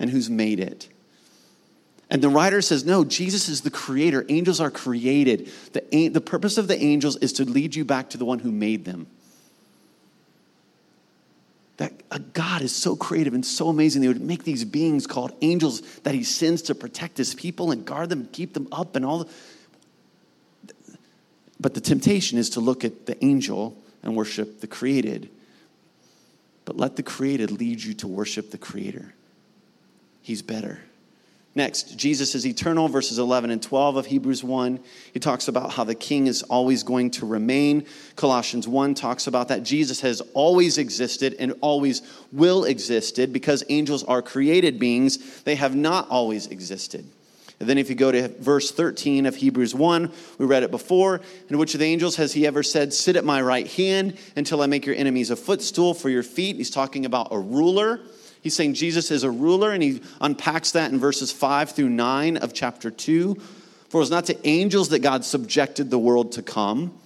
and 0.00 0.10
who's 0.10 0.28
made 0.28 0.58
it. 0.58 0.88
And 2.10 2.20
the 2.20 2.28
writer 2.28 2.60
says, 2.60 2.84
no, 2.84 3.04
Jesus 3.04 3.48
is 3.48 3.60
the 3.60 3.70
creator. 3.70 4.26
Angels 4.28 4.58
are 4.60 4.70
created. 4.70 5.48
The, 5.72 6.08
the 6.08 6.20
purpose 6.20 6.58
of 6.58 6.66
the 6.66 6.76
angels 6.76 7.16
is 7.18 7.34
to 7.34 7.44
lead 7.44 7.76
you 7.76 7.84
back 7.84 8.10
to 8.10 8.18
the 8.18 8.24
one 8.24 8.40
who 8.40 8.50
made 8.50 8.84
them. 8.84 9.06
That 11.76 11.92
a 12.10 12.18
God 12.18 12.62
is 12.62 12.74
so 12.74 12.96
creative 12.96 13.32
and 13.32 13.46
so 13.46 13.68
amazing. 13.68 14.02
They 14.02 14.08
would 14.08 14.20
make 14.20 14.42
these 14.42 14.64
beings 14.64 15.06
called 15.06 15.32
angels 15.40 15.82
that 16.00 16.14
he 16.14 16.24
sends 16.24 16.62
to 16.62 16.74
protect 16.74 17.16
his 17.16 17.32
people 17.32 17.70
and 17.70 17.84
guard 17.84 18.08
them 18.08 18.22
and 18.22 18.32
keep 18.32 18.54
them 18.54 18.66
up 18.72 18.96
and 18.96 19.04
all. 19.04 19.28
The, 20.64 20.74
but 21.60 21.74
the 21.74 21.80
temptation 21.80 22.38
is 22.38 22.50
to 22.50 22.60
look 22.60 22.84
at 22.84 23.06
the 23.06 23.22
angel 23.24 23.80
and 24.02 24.16
worship 24.16 24.60
the 24.60 24.66
created. 24.66 25.30
But 26.64 26.76
let 26.76 26.96
the 26.96 27.02
created 27.04 27.52
lead 27.52 27.82
you 27.82 27.94
to 27.94 28.08
worship 28.08 28.50
the 28.50 28.58
creator. 28.58 29.14
He's 30.22 30.42
better. 30.42 30.80
Next, 31.54 31.98
Jesus 31.98 32.36
is 32.36 32.46
eternal, 32.46 32.86
verses 32.86 33.18
11 33.18 33.50
and 33.50 33.60
12 33.60 33.96
of 33.96 34.06
Hebrews 34.06 34.44
1. 34.44 34.78
He 35.12 35.18
talks 35.18 35.48
about 35.48 35.72
how 35.72 35.82
the 35.82 35.96
king 35.96 36.28
is 36.28 36.44
always 36.44 36.84
going 36.84 37.10
to 37.12 37.26
remain. 37.26 37.86
Colossians 38.14 38.68
1 38.68 38.94
talks 38.94 39.26
about 39.26 39.48
that 39.48 39.64
Jesus 39.64 40.00
has 40.02 40.20
always 40.32 40.78
existed 40.78 41.34
and 41.40 41.54
always 41.60 42.02
will 42.30 42.64
existed 42.64 43.32
because 43.32 43.64
angels 43.68 44.04
are 44.04 44.22
created 44.22 44.78
beings. 44.78 45.42
They 45.42 45.56
have 45.56 45.74
not 45.74 46.08
always 46.08 46.46
existed. 46.46 47.04
And 47.58 47.68
then 47.68 47.78
if 47.78 47.90
you 47.90 47.96
go 47.96 48.12
to 48.12 48.28
verse 48.28 48.70
13 48.70 49.26
of 49.26 49.34
Hebrews 49.34 49.74
1, 49.74 50.12
we 50.38 50.46
read 50.46 50.62
it 50.62 50.70
before, 50.70 51.20
in 51.50 51.58
which 51.58 51.74
of 51.74 51.80
the 51.80 51.86
angels 51.86 52.16
has 52.16 52.32
he 52.32 52.46
ever 52.46 52.62
said, 52.62 52.94
Sit 52.94 53.16
at 53.16 53.24
my 53.24 53.42
right 53.42 53.66
hand 53.66 54.16
until 54.36 54.62
I 54.62 54.66
make 54.66 54.86
your 54.86 54.94
enemies 54.94 55.30
a 55.30 55.36
footstool 55.36 55.94
for 55.94 56.08
your 56.08 56.22
feet? 56.22 56.56
He's 56.56 56.70
talking 56.70 57.04
about 57.04 57.28
a 57.32 57.38
ruler. 57.38 58.00
He's 58.42 58.54
saying 58.54 58.74
Jesus 58.74 59.10
is 59.10 59.22
a 59.22 59.30
ruler, 59.30 59.72
and 59.72 59.82
he 59.82 60.00
unpacks 60.20 60.72
that 60.72 60.90
in 60.90 60.98
verses 60.98 61.30
5 61.30 61.72
through 61.72 61.90
9 61.90 62.38
of 62.38 62.54
chapter 62.54 62.90
2. 62.90 63.34
For 63.88 63.98
it 63.98 64.00
was 64.00 64.10
not 64.10 64.26
to 64.26 64.48
angels 64.48 64.90
that 64.90 65.00
God 65.00 65.24
subjected 65.24 65.90
the 65.90 65.98
world 65.98 66.32
to 66.32 66.42
come, 66.42 66.96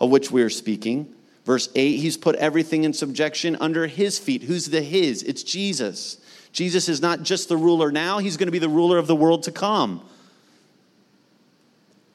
of 0.00 0.10
which 0.10 0.30
we 0.30 0.42
are 0.42 0.50
speaking. 0.50 1.12
Verse 1.44 1.68
8, 1.74 1.96
he's 1.96 2.16
put 2.16 2.36
everything 2.36 2.84
in 2.84 2.92
subjection 2.92 3.56
under 3.60 3.86
his 3.86 4.18
feet. 4.18 4.42
Who's 4.42 4.66
the 4.66 4.82
his? 4.82 5.22
It's 5.22 5.42
Jesus. 5.42 6.18
Jesus 6.52 6.88
is 6.88 7.00
not 7.00 7.22
just 7.22 7.48
the 7.48 7.56
ruler 7.56 7.90
now, 7.90 8.18
he's 8.18 8.36
going 8.36 8.48
to 8.48 8.52
be 8.52 8.58
the 8.58 8.68
ruler 8.68 8.98
of 8.98 9.06
the 9.06 9.16
world 9.16 9.44
to 9.44 9.52
come. 9.52 10.02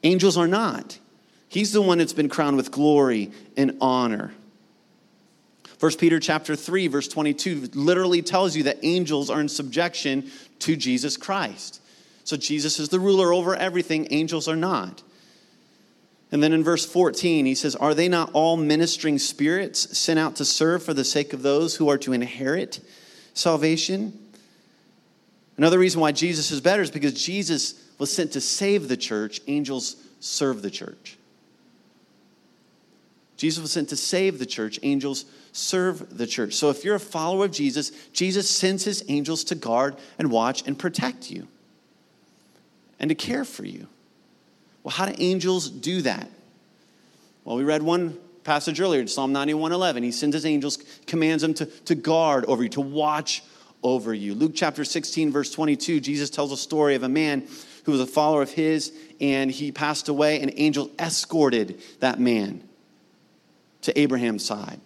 Angels 0.04 0.36
are 0.36 0.46
not. 0.46 0.98
He's 1.48 1.72
the 1.72 1.82
one 1.82 1.98
that's 1.98 2.12
been 2.12 2.28
crowned 2.28 2.56
with 2.56 2.70
glory 2.70 3.32
and 3.56 3.76
honor. 3.80 4.32
1 5.80 5.92
Peter 5.96 6.18
chapter 6.18 6.56
3 6.56 6.88
verse 6.88 7.08
22 7.08 7.70
literally 7.74 8.22
tells 8.22 8.56
you 8.56 8.64
that 8.64 8.78
angels 8.82 9.30
are 9.30 9.40
in 9.40 9.48
subjection 9.48 10.30
to 10.60 10.76
Jesus 10.76 11.16
Christ. 11.16 11.80
So 12.24 12.36
Jesus 12.36 12.78
is 12.78 12.88
the 12.88 13.00
ruler 13.00 13.32
over 13.32 13.54
everything, 13.54 14.08
angels 14.10 14.48
are 14.48 14.56
not. 14.56 15.02
And 16.30 16.42
then 16.42 16.52
in 16.52 16.62
verse 16.62 16.84
14, 16.84 17.46
he 17.46 17.54
says, 17.54 17.74
Are 17.74 17.94
they 17.94 18.08
not 18.08 18.30
all 18.34 18.56
ministering 18.56 19.18
spirits 19.18 19.96
sent 19.96 20.18
out 20.18 20.36
to 20.36 20.44
serve 20.44 20.82
for 20.82 20.92
the 20.92 21.04
sake 21.04 21.32
of 21.32 21.42
those 21.42 21.76
who 21.76 21.88
are 21.88 21.98
to 21.98 22.12
inherit 22.12 22.80
salvation? 23.32 24.12
Another 25.56 25.78
reason 25.78 26.00
why 26.00 26.12
Jesus 26.12 26.50
is 26.50 26.60
better 26.60 26.82
is 26.82 26.90
because 26.90 27.14
Jesus 27.14 27.82
was 27.98 28.12
sent 28.12 28.32
to 28.32 28.40
save 28.40 28.88
the 28.88 28.96
church, 28.96 29.40
angels 29.46 29.96
serve 30.20 30.62
the 30.62 30.70
church. 30.70 31.17
Jesus 33.38 33.62
was 33.62 33.72
sent 33.72 33.88
to 33.90 33.96
save 33.96 34.40
the 34.40 34.46
church, 34.46 34.80
angels 34.82 35.24
serve 35.52 36.18
the 36.18 36.26
church. 36.26 36.54
So 36.54 36.70
if 36.70 36.84
you're 36.84 36.96
a 36.96 37.00
follower 37.00 37.44
of 37.46 37.52
Jesus, 37.52 37.92
Jesus 38.12 38.50
sends 38.50 38.84
his 38.84 39.04
angels 39.08 39.44
to 39.44 39.54
guard 39.54 39.96
and 40.18 40.30
watch 40.30 40.66
and 40.66 40.76
protect 40.76 41.30
you 41.30 41.46
and 42.98 43.08
to 43.08 43.14
care 43.14 43.44
for 43.44 43.64
you. 43.64 43.86
Well, 44.82 44.92
how 44.92 45.06
do 45.06 45.14
angels 45.18 45.70
do 45.70 46.02
that? 46.02 46.28
Well, 47.44 47.56
we 47.56 47.62
read 47.62 47.82
one 47.82 48.18
passage 48.42 48.80
earlier, 48.80 49.00
in 49.00 49.08
Psalm 49.08 49.32
91:11. 49.32 50.02
He 50.02 50.10
sends 50.10 50.34
his 50.34 50.44
angels, 50.44 50.78
commands 51.06 51.42
them 51.42 51.54
to, 51.54 51.66
to 51.66 51.94
guard 51.94 52.44
over 52.46 52.64
you, 52.64 52.68
to 52.70 52.80
watch 52.80 53.44
over 53.84 54.12
you. 54.12 54.34
Luke 54.34 54.52
chapter 54.54 54.84
16, 54.84 55.30
verse 55.30 55.52
22, 55.52 56.00
Jesus 56.00 56.28
tells 56.28 56.50
a 56.50 56.56
story 56.56 56.96
of 56.96 57.04
a 57.04 57.08
man 57.08 57.46
who 57.84 57.92
was 57.92 58.00
a 58.00 58.06
follower 58.06 58.42
of 58.42 58.50
his, 58.50 58.92
and 59.20 59.48
he 59.48 59.70
passed 59.70 60.08
away, 60.08 60.40
and 60.40 60.52
angels 60.56 60.90
escorted 60.98 61.80
that 62.00 62.18
man 62.18 62.67
to 63.82 63.98
Abraham's 63.98 64.44
side. 64.44 64.80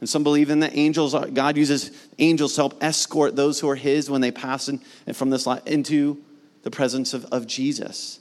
And 0.00 0.08
some 0.08 0.24
believe 0.24 0.50
in 0.50 0.60
that 0.60 0.76
angels. 0.76 1.14
God 1.32 1.56
uses 1.56 1.92
angels 2.18 2.54
to 2.54 2.62
help 2.62 2.82
escort 2.82 3.36
those 3.36 3.60
who 3.60 3.68
are 3.68 3.76
His 3.76 4.10
when 4.10 4.20
they 4.20 4.32
pass 4.32 4.68
in, 4.68 4.78
from 5.12 5.30
this 5.30 5.46
life 5.46 5.64
into 5.64 6.20
the 6.64 6.72
presence 6.72 7.14
of, 7.14 7.24
of 7.26 7.46
Jesus. 7.46 8.18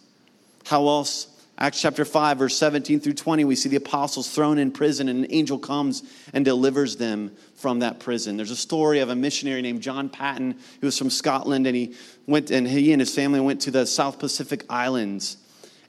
How 0.66 0.88
else? 0.88 1.28
Acts 1.58 1.82
chapter 1.82 2.06
5, 2.06 2.40
verse 2.40 2.58
17 2.58 3.00
through 3.00 3.14
20, 3.14 3.46
we 3.46 3.56
see 3.56 3.70
the 3.70 3.76
apostles 3.76 4.34
thrown 4.34 4.58
in 4.58 4.72
prison, 4.72 5.10
and 5.10 5.26
an 5.26 5.32
angel 5.32 5.60
comes 5.60 6.02
and 6.34 6.44
delivers 6.44 6.96
them 6.98 7.36
from 7.56 7.80
that 7.80 8.00
prison. 8.00 8.38
There's 8.38 8.52
a 8.52 8.56
story 8.56 9.00
of 9.00 9.10
a 9.10 9.16
missionary 9.16 9.62
named 9.62 9.82
John 9.82 10.10
Paton 10.10 10.58
who 10.82 10.88
was 10.88 10.98
from 10.98 11.10
Scotland, 11.10 11.68
and 11.68 11.76
he 11.76 11.96
went 12.26 12.50
and 12.52 12.68
he 12.68 12.92
and 12.94 13.00
his 13.00 13.14
family 13.14 13.40
went 13.40 13.62
to 13.62 13.72
the 13.72 13.86
South 13.86 14.18
Pacific 14.18 14.66
Islands. 14.70 15.38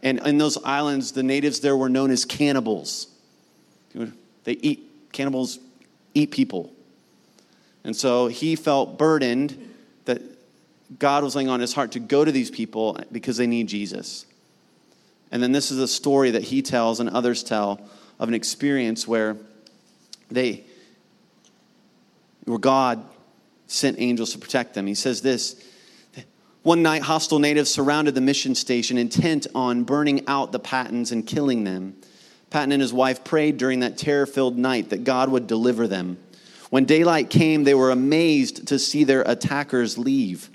And 0.02 0.18
in 0.26 0.36
those 0.36 0.56
islands, 0.64 1.12
the 1.12 1.22
natives 1.22 1.60
there 1.60 1.76
were 1.76 1.88
known 1.88 2.10
as 2.10 2.24
cannibals. 2.24 3.11
They 4.44 4.52
eat 4.52 4.88
cannibals 5.12 5.58
eat 6.14 6.30
people. 6.30 6.72
And 7.84 7.94
so 7.96 8.28
he 8.28 8.56
felt 8.56 8.98
burdened 8.98 9.74
that 10.04 10.22
God 10.98 11.24
was 11.24 11.34
laying 11.34 11.48
on 11.48 11.60
his 11.60 11.72
heart 11.72 11.92
to 11.92 12.00
go 12.00 12.24
to 12.24 12.32
these 12.32 12.50
people 12.50 12.98
because 13.10 13.36
they 13.36 13.46
need 13.46 13.66
Jesus. 13.66 14.26
And 15.30 15.42
then 15.42 15.52
this 15.52 15.70
is 15.70 15.78
a 15.78 15.88
story 15.88 16.32
that 16.32 16.42
he 16.42 16.62
tells 16.62 17.00
and 17.00 17.08
others 17.08 17.42
tell 17.42 17.80
of 18.18 18.28
an 18.28 18.34
experience 18.34 19.08
where 19.08 19.36
they 20.30 20.64
where 22.44 22.58
God 22.58 23.04
sent 23.66 23.98
angels 24.00 24.32
to 24.32 24.38
protect 24.38 24.74
them. 24.74 24.86
He 24.86 24.94
says 24.94 25.22
this 25.22 25.62
one 26.62 26.82
night, 26.82 27.02
hostile 27.02 27.40
natives 27.40 27.70
surrounded 27.70 28.14
the 28.14 28.20
mission 28.20 28.54
station, 28.54 28.96
intent 28.96 29.48
on 29.54 29.82
burning 29.82 30.26
out 30.28 30.52
the 30.52 30.60
Patons 30.60 31.10
and 31.10 31.26
killing 31.26 31.64
them. 31.64 31.96
Paton 32.52 32.72
and 32.72 32.82
his 32.82 32.92
wife 32.92 33.24
prayed 33.24 33.56
during 33.56 33.80
that 33.80 33.96
terror 33.96 34.26
filled 34.26 34.58
night 34.58 34.90
that 34.90 35.04
God 35.04 35.30
would 35.30 35.46
deliver 35.46 35.88
them. 35.88 36.18
When 36.68 36.84
daylight 36.84 37.30
came, 37.30 37.64
they 37.64 37.74
were 37.74 37.90
amazed 37.90 38.68
to 38.68 38.78
see 38.78 39.04
their 39.04 39.22
attackers 39.22 39.96
leave. 39.96 40.50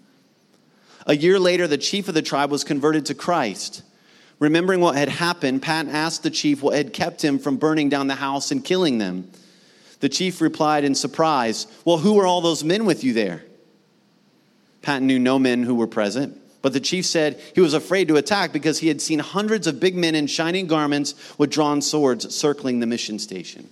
A 1.07 1.15
year 1.15 1.39
later, 1.39 1.67
the 1.67 1.77
chief 1.77 2.07
of 2.07 2.13
the 2.13 2.21
tribe 2.21 2.51
was 2.51 2.63
converted 2.63 3.07
to 3.07 3.15
Christ. 3.15 3.81
Remembering 4.39 4.79
what 4.79 4.95
had 4.95 5.09
happened, 5.09 5.63
Paton 5.63 5.91
asked 5.91 6.21
the 6.21 6.29
chief 6.29 6.61
what 6.61 6.75
had 6.75 6.93
kept 6.93 7.23
him 7.23 7.39
from 7.39 7.57
burning 7.57 7.89
down 7.89 8.07
the 8.07 8.15
house 8.15 8.51
and 8.51 8.63
killing 8.63 8.99
them. 8.99 9.31
The 9.99 10.09
chief 10.09 10.39
replied 10.39 10.83
in 10.83 10.93
surprise, 10.93 11.65
Well, 11.83 11.97
who 11.97 12.13
were 12.13 12.27
all 12.27 12.41
those 12.41 12.63
men 12.63 12.85
with 12.85 13.03
you 13.03 13.13
there? 13.13 13.43
Paton 14.83 15.07
knew 15.07 15.17
no 15.17 15.39
men 15.39 15.63
who 15.63 15.73
were 15.73 15.87
present. 15.87 16.39
But 16.61 16.73
the 16.73 16.79
chief 16.79 17.05
said 17.05 17.39
he 17.53 17.61
was 17.61 17.73
afraid 17.73 18.07
to 18.07 18.15
attack 18.15 18.51
because 18.51 18.79
he 18.79 18.87
had 18.87 19.01
seen 19.01 19.19
hundreds 19.19 19.67
of 19.67 19.79
big 19.79 19.95
men 19.95 20.15
in 20.15 20.27
shining 20.27 20.67
garments 20.67 21.13
with 21.37 21.49
drawn 21.49 21.81
swords 21.81 22.33
circling 22.35 22.79
the 22.79 22.87
mission 22.87 23.19
station. 23.19 23.69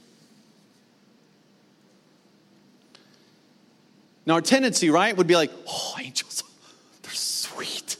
Now, 4.26 4.36
our 4.36 4.42
tendency, 4.42 4.90
right, 4.90 5.16
would 5.16 5.28
be 5.28 5.36
like, 5.36 5.52
oh, 5.68 5.96
angels, 6.00 6.44
they're 7.04 7.12
sweet. 7.12 7.98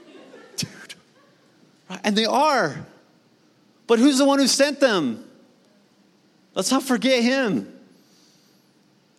Dude, 0.56 0.94
And 2.04 2.16
they 2.16 2.26
are. 2.26 2.86
But 3.86 3.98
who's 3.98 4.18
the 4.18 4.24
one 4.24 4.38
who 4.38 4.46
sent 4.46 4.80
them? 4.80 5.24
Let's 6.54 6.70
not 6.70 6.84
forget 6.84 7.22
him. 7.22 7.72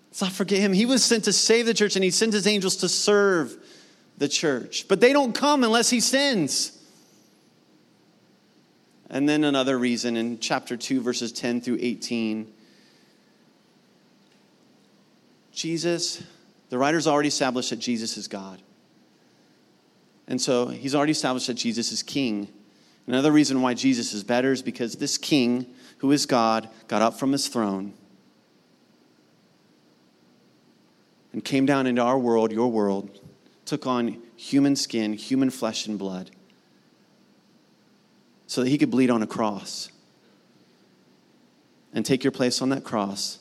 Let's 0.09 0.21
not 0.21 0.31
forget 0.31 0.59
him. 0.59 0.71
He 0.71 0.85
was 0.85 1.03
sent 1.03 1.25
to 1.25 1.33
save 1.33 1.65
the 1.65 1.73
church 1.73 1.95
and 1.95 2.03
he 2.03 2.09
sent 2.09 2.31
his 2.31 2.47
angels 2.47 2.77
to 2.77 2.89
serve 2.89 3.57
the 4.17 4.27
church. 4.27 4.87
But 4.87 5.01
they 5.01 5.13
don't 5.13 5.33
come 5.33 5.63
unless 5.63 5.89
he 5.89 5.99
sends. 5.99 6.77
And 9.09 9.29
then 9.29 9.43
another 9.43 9.77
reason 9.77 10.17
in 10.17 10.39
chapter 10.39 10.75
2, 10.75 11.01
verses 11.01 11.31
10 11.31 11.61
through 11.61 11.77
18. 11.79 12.51
Jesus, 15.51 16.23
the 16.69 16.77
writer's 16.77 17.07
already 17.07 17.29
established 17.29 17.69
that 17.69 17.79
Jesus 17.79 18.17
is 18.17 18.27
God. 18.27 18.61
And 20.27 20.41
so 20.41 20.67
he's 20.67 20.95
already 20.95 21.11
established 21.11 21.47
that 21.47 21.53
Jesus 21.53 21.91
is 21.91 22.01
king. 22.01 22.49
Another 23.07 23.31
reason 23.31 23.61
why 23.61 23.75
Jesus 23.75 24.13
is 24.13 24.23
better 24.23 24.51
is 24.51 24.61
because 24.61 24.95
this 24.95 25.17
king, 25.17 25.67
who 25.99 26.11
is 26.11 26.25
God, 26.25 26.67
got 26.87 27.01
up 27.01 27.19
from 27.19 27.31
his 27.31 27.47
throne 27.47 27.93
and 31.31 31.43
came 31.43 31.65
down 31.65 31.85
into 31.85 32.01
our 32.01 32.17
world, 32.17 32.51
your 32.51 32.71
world, 32.71 33.19
took 33.65 33.87
on 33.87 34.21
human 34.35 34.75
skin, 34.75 35.13
human 35.13 35.49
flesh 35.49 35.87
and 35.87 35.97
blood, 35.97 36.31
so 38.47 38.63
that 38.63 38.69
he 38.69 38.77
could 38.77 38.91
bleed 38.91 39.09
on 39.09 39.21
a 39.23 39.27
cross 39.27 39.89
and 41.93 42.05
take 42.05 42.23
your 42.23 42.31
place 42.31 42.61
on 42.61 42.69
that 42.69 42.83
cross 42.83 43.39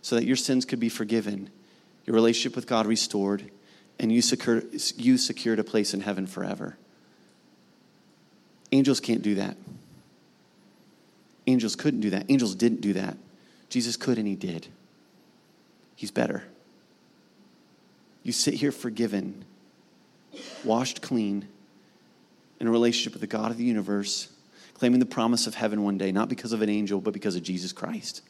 so 0.00 0.14
that 0.14 0.24
your 0.24 0.36
sins 0.36 0.64
could 0.64 0.78
be 0.78 0.88
forgiven, 0.88 1.50
your 2.06 2.14
relationship 2.14 2.54
with 2.54 2.66
God 2.66 2.86
restored, 2.86 3.50
and 3.98 4.12
you 4.12 4.22
secured, 4.22 4.68
you 4.96 5.18
secured 5.18 5.58
a 5.58 5.64
place 5.64 5.92
in 5.92 6.00
heaven 6.00 6.26
forever. 6.26 6.76
Angels 8.70 9.00
can't 9.00 9.22
do 9.22 9.34
that. 9.34 9.56
Angels 11.48 11.76
couldn't 11.76 12.00
do 12.00 12.10
that. 12.10 12.26
Angels 12.28 12.54
didn't 12.54 12.80
do 12.80 12.92
that. 12.92 13.16
Jesus 13.68 13.96
could 13.96 14.18
and 14.18 14.26
he 14.26 14.36
did. 14.36 14.68
He's 15.96 16.10
better. 16.10 16.44
You 18.22 18.32
sit 18.32 18.54
here 18.54 18.72
forgiven, 18.72 19.44
washed 20.64 21.02
clean, 21.02 21.48
in 22.60 22.66
a 22.66 22.70
relationship 22.70 23.12
with 23.12 23.20
the 23.20 23.26
God 23.26 23.50
of 23.50 23.56
the 23.56 23.64
universe, 23.64 24.28
claiming 24.74 25.00
the 25.00 25.06
promise 25.06 25.46
of 25.46 25.54
heaven 25.54 25.82
one 25.82 25.98
day, 25.98 26.12
not 26.12 26.28
because 26.28 26.52
of 26.52 26.62
an 26.62 26.68
angel, 26.68 27.00
but 27.00 27.12
because 27.12 27.36
of 27.36 27.42
Jesus 27.42 27.72
Christ. 27.72 28.22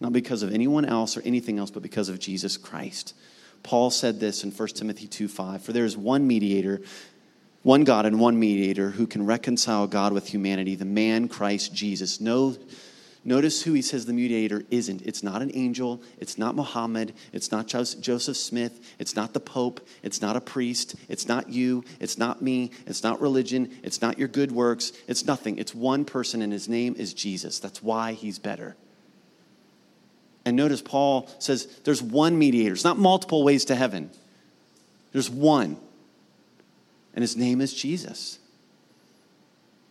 Not 0.00 0.12
because 0.12 0.42
of 0.42 0.52
anyone 0.52 0.84
else 0.84 1.16
or 1.16 1.22
anything 1.22 1.58
else, 1.58 1.70
but 1.70 1.82
because 1.82 2.08
of 2.08 2.18
Jesus 2.18 2.56
Christ. 2.56 3.14
Paul 3.62 3.90
said 3.90 4.18
this 4.18 4.42
in 4.42 4.50
1 4.50 4.68
Timothy 4.68 5.06
2 5.06 5.28
5 5.28 5.62
For 5.62 5.72
there 5.72 5.84
is 5.84 5.96
one 5.96 6.26
mediator, 6.26 6.80
one 7.62 7.84
God 7.84 8.06
and 8.06 8.18
one 8.18 8.38
mediator 8.38 8.90
who 8.90 9.06
can 9.06 9.24
reconcile 9.24 9.86
God 9.86 10.12
with 10.12 10.28
humanity, 10.28 10.74
the 10.74 10.84
man 10.84 11.28
Christ 11.28 11.72
Jesus. 11.72 12.20
No, 12.20 12.56
notice 13.24 13.62
who 13.62 13.72
he 13.72 13.82
says 13.82 14.06
the 14.06 14.12
mediator 14.12 14.64
isn't. 14.70 15.02
It's 15.02 15.22
not 15.22 15.42
an 15.42 15.50
angel. 15.54 16.02
It's 16.18 16.38
not 16.38 16.54
Muhammad. 16.54 17.14
It's 17.32 17.52
not 17.52 17.66
Joseph 17.66 18.36
Smith. 18.36 18.94
It's 18.98 19.14
not 19.14 19.32
the 19.32 19.40
Pope. 19.40 19.80
It's 20.02 20.20
not 20.20 20.36
a 20.36 20.40
priest. 20.40 20.94
It's 21.08 21.28
not 21.28 21.48
you. 21.48 21.84
It's 22.00 22.18
not 22.18 22.42
me. 22.42 22.70
It's 22.86 23.02
not 23.02 23.20
religion. 23.20 23.70
It's 23.82 24.02
not 24.02 24.18
your 24.18 24.28
good 24.28 24.52
works. 24.52 24.92
It's 25.06 25.24
nothing. 25.24 25.58
It's 25.58 25.74
one 25.74 26.04
person, 26.04 26.42
and 26.42 26.52
his 26.52 26.68
name 26.68 26.94
is 26.98 27.14
Jesus. 27.14 27.58
That's 27.58 27.82
why 27.82 28.12
he's 28.12 28.38
better. 28.38 28.76
And 30.44 30.56
notice 30.56 30.82
Paul 30.82 31.28
says 31.38 31.66
there's 31.84 32.02
one 32.02 32.36
mediator. 32.38 32.72
It's 32.72 32.82
not 32.82 32.98
multiple 32.98 33.44
ways 33.44 33.64
to 33.66 33.76
heaven. 33.76 34.10
There's 35.12 35.30
one. 35.30 35.76
And 37.14 37.22
his 37.22 37.36
name 37.36 37.60
is 37.60 37.72
Jesus. 37.72 38.38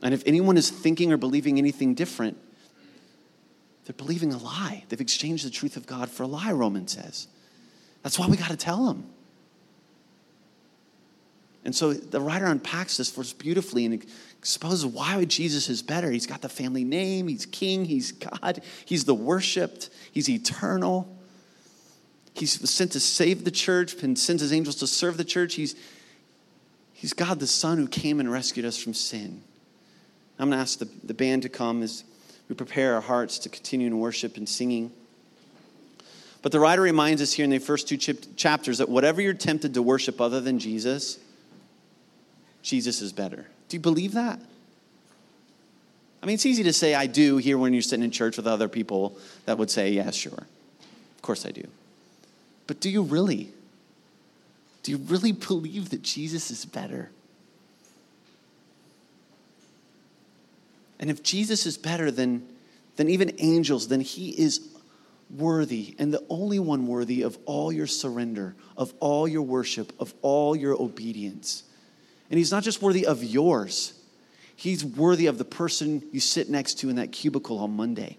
And 0.01 0.13
if 0.13 0.23
anyone 0.25 0.57
is 0.57 0.69
thinking 0.69 1.13
or 1.13 1.17
believing 1.17 1.57
anything 1.57 1.93
different, 1.93 2.37
they're 3.85 3.93
believing 3.93 4.31
a 4.33 4.37
lie. 4.37 4.83
They've 4.89 5.01
exchanged 5.01 5.45
the 5.45 5.49
truth 5.49 5.77
of 5.77 5.85
God 5.85 6.09
for 6.09 6.23
a 6.23 6.27
lie, 6.27 6.51
Roman 6.51 6.87
says. 6.87 7.27
That's 8.03 8.17
why 8.17 8.27
we 8.27 8.37
got 8.37 8.49
to 8.49 8.57
tell 8.57 8.85
them. 8.85 9.05
And 11.63 11.75
so 11.75 11.93
the 11.93 12.19
writer 12.19 12.45
unpacks 12.45 12.97
this 12.97 13.11
for 13.11 13.21
us 13.21 13.33
beautifully 13.33 13.85
and 13.85 14.03
exposes 14.39 14.85
why 14.85 15.23
Jesus 15.25 15.69
is 15.69 15.83
better. 15.83 16.09
He's 16.09 16.25
got 16.25 16.41
the 16.41 16.49
family 16.49 16.83
name, 16.83 17.27
he's 17.27 17.45
king, 17.45 17.85
he's 17.85 18.11
God, 18.11 18.61
he's 18.85 19.05
the 19.05 19.13
worshiped, 19.13 19.89
he's 20.11 20.29
eternal. 20.29 21.17
He's 22.33 22.69
sent 22.69 22.93
to 22.93 22.99
save 22.99 23.43
the 23.43 23.51
church 23.51 24.01
and 24.01 24.17
sends 24.17 24.41
his 24.41 24.53
angels 24.53 24.77
to 24.77 24.87
serve 24.87 25.17
the 25.17 25.25
church. 25.25 25.55
He's, 25.55 25.75
he's 26.93 27.13
God 27.13 27.39
the 27.39 27.47
Son 27.47 27.77
who 27.77 27.87
came 27.87 28.19
and 28.19 28.31
rescued 28.31 28.65
us 28.65 28.81
from 28.81 28.93
sin. 28.93 29.43
I'm 30.39 30.49
going 30.49 30.57
to 30.57 30.61
ask 30.61 30.79
the, 30.79 30.87
the 31.03 31.13
band 31.13 31.43
to 31.43 31.49
come 31.49 31.83
as 31.83 32.05
we 32.51 32.55
prepare 32.55 32.95
our 32.95 33.01
hearts 33.01 33.39
to 33.39 33.47
continue 33.47 33.87
in 33.87 33.97
worship 33.97 34.35
and 34.35 34.47
singing. 34.47 34.91
But 36.41 36.51
the 36.51 36.59
writer 36.59 36.81
reminds 36.81 37.21
us 37.21 37.31
here 37.31 37.45
in 37.45 37.49
the 37.49 37.59
first 37.59 37.87
two 37.87 37.95
chapters 37.95 38.79
that 38.79 38.89
whatever 38.89 39.21
you're 39.21 39.33
tempted 39.33 39.73
to 39.75 39.81
worship 39.81 40.19
other 40.19 40.41
than 40.41 40.59
Jesus, 40.59 41.17
Jesus 42.61 43.01
is 43.01 43.13
better. 43.13 43.47
Do 43.69 43.77
you 43.77 43.79
believe 43.79 44.11
that? 44.15 44.37
I 46.21 46.25
mean, 46.25 46.33
it's 46.33 46.45
easy 46.45 46.63
to 46.63 46.73
say 46.73 46.93
I 46.93 47.07
do 47.07 47.37
here 47.37 47.57
when 47.57 47.71
you're 47.71 47.81
sitting 47.81 48.03
in 48.03 48.11
church 48.11 48.35
with 48.35 48.47
other 48.47 48.67
people 48.67 49.17
that 49.45 49.57
would 49.57 49.71
say, 49.71 49.91
yeah, 49.91 50.11
sure. 50.11 50.33
Of 50.33 51.21
course 51.21 51.45
I 51.45 51.51
do. 51.51 51.65
But 52.67 52.81
do 52.81 52.89
you 52.89 53.01
really? 53.01 53.53
Do 54.83 54.91
you 54.91 54.97
really 54.97 55.31
believe 55.31 55.91
that 55.91 56.01
Jesus 56.01 56.51
is 56.51 56.65
better? 56.65 57.11
And 61.01 61.09
if 61.09 61.23
Jesus 61.23 61.65
is 61.65 61.77
better 61.77 62.11
than, 62.11 62.47
than 62.95 63.09
even 63.09 63.33
angels, 63.39 63.87
then 63.87 64.01
he 64.01 64.29
is 64.29 64.69
worthy 65.31 65.95
and 65.97 66.13
the 66.13 66.23
only 66.29 66.59
one 66.59 66.87
worthy 66.87 67.23
of 67.23 67.37
all 67.45 67.71
your 67.71 67.87
surrender, 67.87 68.55
of 68.77 68.93
all 68.99 69.27
your 69.27 69.41
worship, 69.41 69.91
of 69.99 70.13
all 70.21 70.55
your 70.55 70.79
obedience. 70.79 71.63
And 72.29 72.37
he's 72.37 72.51
not 72.51 72.63
just 72.63 72.81
worthy 72.81 73.05
of 73.05 73.23
yours, 73.23 73.93
he's 74.55 74.85
worthy 74.85 75.25
of 75.25 75.37
the 75.37 75.45
person 75.45 76.03
you 76.11 76.19
sit 76.19 76.49
next 76.49 76.75
to 76.79 76.89
in 76.89 76.97
that 76.97 77.11
cubicle 77.11 77.57
on 77.59 77.75
Monday. 77.75 78.17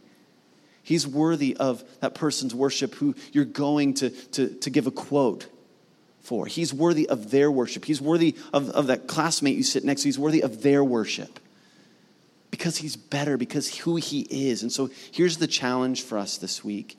He's 0.82 1.06
worthy 1.06 1.56
of 1.56 1.84
that 2.00 2.16
person's 2.16 2.52
worship 2.52 2.96
who 2.96 3.14
you're 3.30 3.44
going 3.44 3.94
to, 3.94 4.10
to, 4.10 4.48
to 4.48 4.70
give 4.70 4.88
a 4.88 4.90
quote 4.90 5.46
for. 6.22 6.46
He's 6.46 6.74
worthy 6.74 7.08
of 7.08 7.30
their 7.30 7.52
worship. 7.52 7.84
He's 7.84 8.00
worthy 8.00 8.34
of, 8.52 8.68
of 8.70 8.88
that 8.88 9.06
classmate 9.06 9.56
you 9.56 9.62
sit 9.62 9.84
next 9.84 10.02
to. 10.02 10.08
He's 10.08 10.18
worthy 10.18 10.42
of 10.42 10.62
their 10.62 10.82
worship 10.82 11.38
because 12.62 12.76
he's 12.76 12.94
better, 12.94 13.36
because 13.36 13.78
who 13.78 13.96
he 13.96 14.20
is. 14.30 14.62
And 14.62 14.70
so 14.70 14.88
here's 15.10 15.38
the 15.38 15.48
challenge 15.48 16.02
for 16.02 16.16
us 16.16 16.36
this 16.36 16.62
week 16.62 16.96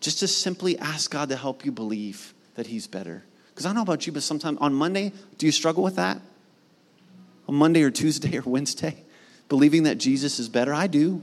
just 0.00 0.18
to 0.18 0.28
simply 0.28 0.78
ask 0.78 1.10
God 1.10 1.30
to 1.30 1.36
help 1.36 1.64
you 1.64 1.72
believe 1.72 2.34
that 2.56 2.66
he's 2.66 2.86
better. 2.86 3.24
Because 3.48 3.64
I 3.64 3.70
don't 3.70 3.76
know 3.76 3.82
about 3.82 4.06
you, 4.06 4.12
but 4.12 4.22
sometimes 4.22 4.58
on 4.60 4.74
Monday, 4.74 5.14
do 5.38 5.46
you 5.46 5.52
struggle 5.52 5.82
with 5.82 5.96
that? 5.96 6.20
On 7.48 7.54
Monday 7.54 7.82
or 7.82 7.90
Tuesday 7.90 8.36
or 8.36 8.42
Wednesday? 8.44 9.02
Believing 9.48 9.84
that 9.84 9.96
Jesus 9.96 10.38
is 10.38 10.50
better? 10.50 10.74
I 10.74 10.86
do. 10.86 11.22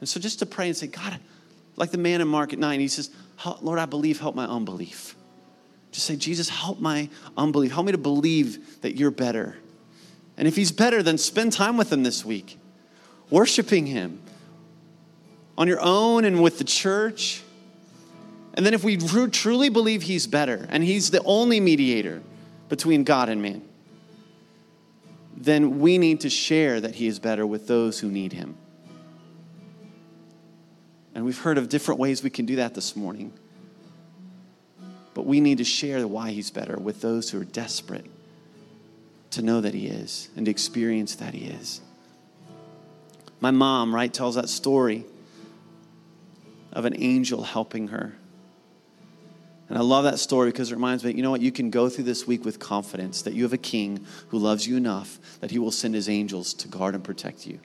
And 0.00 0.08
so 0.08 0.18
just 0.18 0.38
to 0.38 0.46
pray 0.46 0.68
and 0.68 0.76
say, 0.76 0.86
God, 0.86 1.20
like 1.76 1.90
the 1.90 1.98
man 1.98 2.22
in 2.22 2.28
Mark 2.28 2.54
at 2.54 2.58
9, 2.58 2.80
he 2.80 2.88
says, 2.88 3.10
Lord, 3.60 3.78
I 3.78 3.84
believe, 3.84 4.20
help 4.20 4.34
my 4.34 4.46
unbelief. 4.46 5.16
Just 5.90 6.06
say, 6.06 6.16
Jesus, 6.16 6.48
help 6.48 6.80
my 6.80 7.10
unbelief. 7.36 7.72
Help 7.72 7.84
me 7.84 7.92
to 7.92 7.98
believe 7.98 8.80
that 8.80 8.96
you're 8.96 9.10
better. 9.10 9.58
And 10.36 10.48
if 10.48 10.56
he's 10.56 10.72
better, 10.72 11.02
then 11.02 11.18
spend 11.18 11.52
time 11.52 11.76
with 11.76 11.92
him 11.92 12.02
this 12.02 12.24
week, 12.24 12.58
worshiping 13.30 13.86
him 13.86 14.20
on 15.58 15.68
your 15.68 15.80
own 15.80 16.24
and 16.24 16.42
with 16.42 16.58
the 16.58 16.64
church. 16.64 17.42
And 18.54 18.64
then 18.64 18.74
if 18.74 18.84
we 18.84 18.96
truly 18.96 19.68
believe 19.68 20.02
he's 20.02 20.26
better 20.26 20.66
and 20.70 20.82
he's 20.82 21.10
the 21.10 21.22
only 21.24 21.60
mediator 21.60 22.22
between 22.68 23.04
God 23.04 23.28
and 23.28 23.42
man, 23.42 23.62
then 25.36 25.80
we 25.80 25.98
need 25.98 26.20
to 26.20 26.30
share 26.30 26.80
that 26.80 26.94
he 26.94 27.06
is 27.06 27.18
better 27.18 27.46
with 27.46 27.66
those 27.66 27.98
who 27.98 28.10
need 28.10 28.32
him. 28.32 28.56
And 31.14 31.24
we've 31.24 31.38
heard 31.38 31.58
of 31.58 31.68
different 31.68 32.00
ways 32.00 32.22
we 32.22 32.30
can 32.30 32.46
do 32.46 32.56
that 32.56 32.74
this 32.74 32.96
morning. 32.96 33.32
But 35.14 35.26
we 35.26 35.40
need 35.40 35.58
to 35.58 35.64
share 35.64 36.06
why 36.06 36.30
he's 36.30 36.50
better 36.50 36.78
with 36.78 37.02
those 37.02 37.30
who 37.30 37.40
are 37.40 37.44
desperate 37.44 38.06
to 39.32 39.42
know 39.42 39.60
that 39.60 39.74
he 39.74 39.86
is 39.86 40.28
and 40.36 40.46
to 40.46 40.50
experience 40.50 41.16
that 41.16 41.34
he 41.34 41.46
is. 41.46 41.80
My 43.40 43.50
mom, 43.50 43.94
right, 43.94 44.12
tells 44.12 44.36
that 44.36 44.48
story 44.48 45.04
of 46.72 46.84
an 46.84 46.94
angel 46.96 47.42
helping 47.42 47.88
her 47.88 48.14
and 49.72 49.78
I 49.78 49.84
love 49.84 50.04
that 50.04 50.18
story 50.18 50.50
because 50.50 50.70
it 50.70 50.74
reminds 50.74 51.02
me, 51.02 51.14
you 51.14 51.22
know 51.22 51.30
what? 51.30 51.40
You 51.40 51.50
can 51.50 51.70
go 51.70 51.88
through 51.88 52.04
this 52.04 52.26
week 52.26 52.44
with 52.44 52.58
confidence 52.58 53.22
that 53.22 53.32
you 53.32 53.42
have 53.44 53.54
a 53.54 53.56
king 53.56 54.04
who 54.28 54.38
loves 54.38 54.66
you 54.66 54.76
enough 54.76 55.18
that 55.40 55.50
he 55.50 55.58
will 55.58 55.70
send 55.70 55.94
his 55.94 56.10
angels 56.10 56.52
to 56.52 56.68
guard 56.68 56.94
and 56.94 57.02
protect 57.02 57.46
you. 57.46 57.58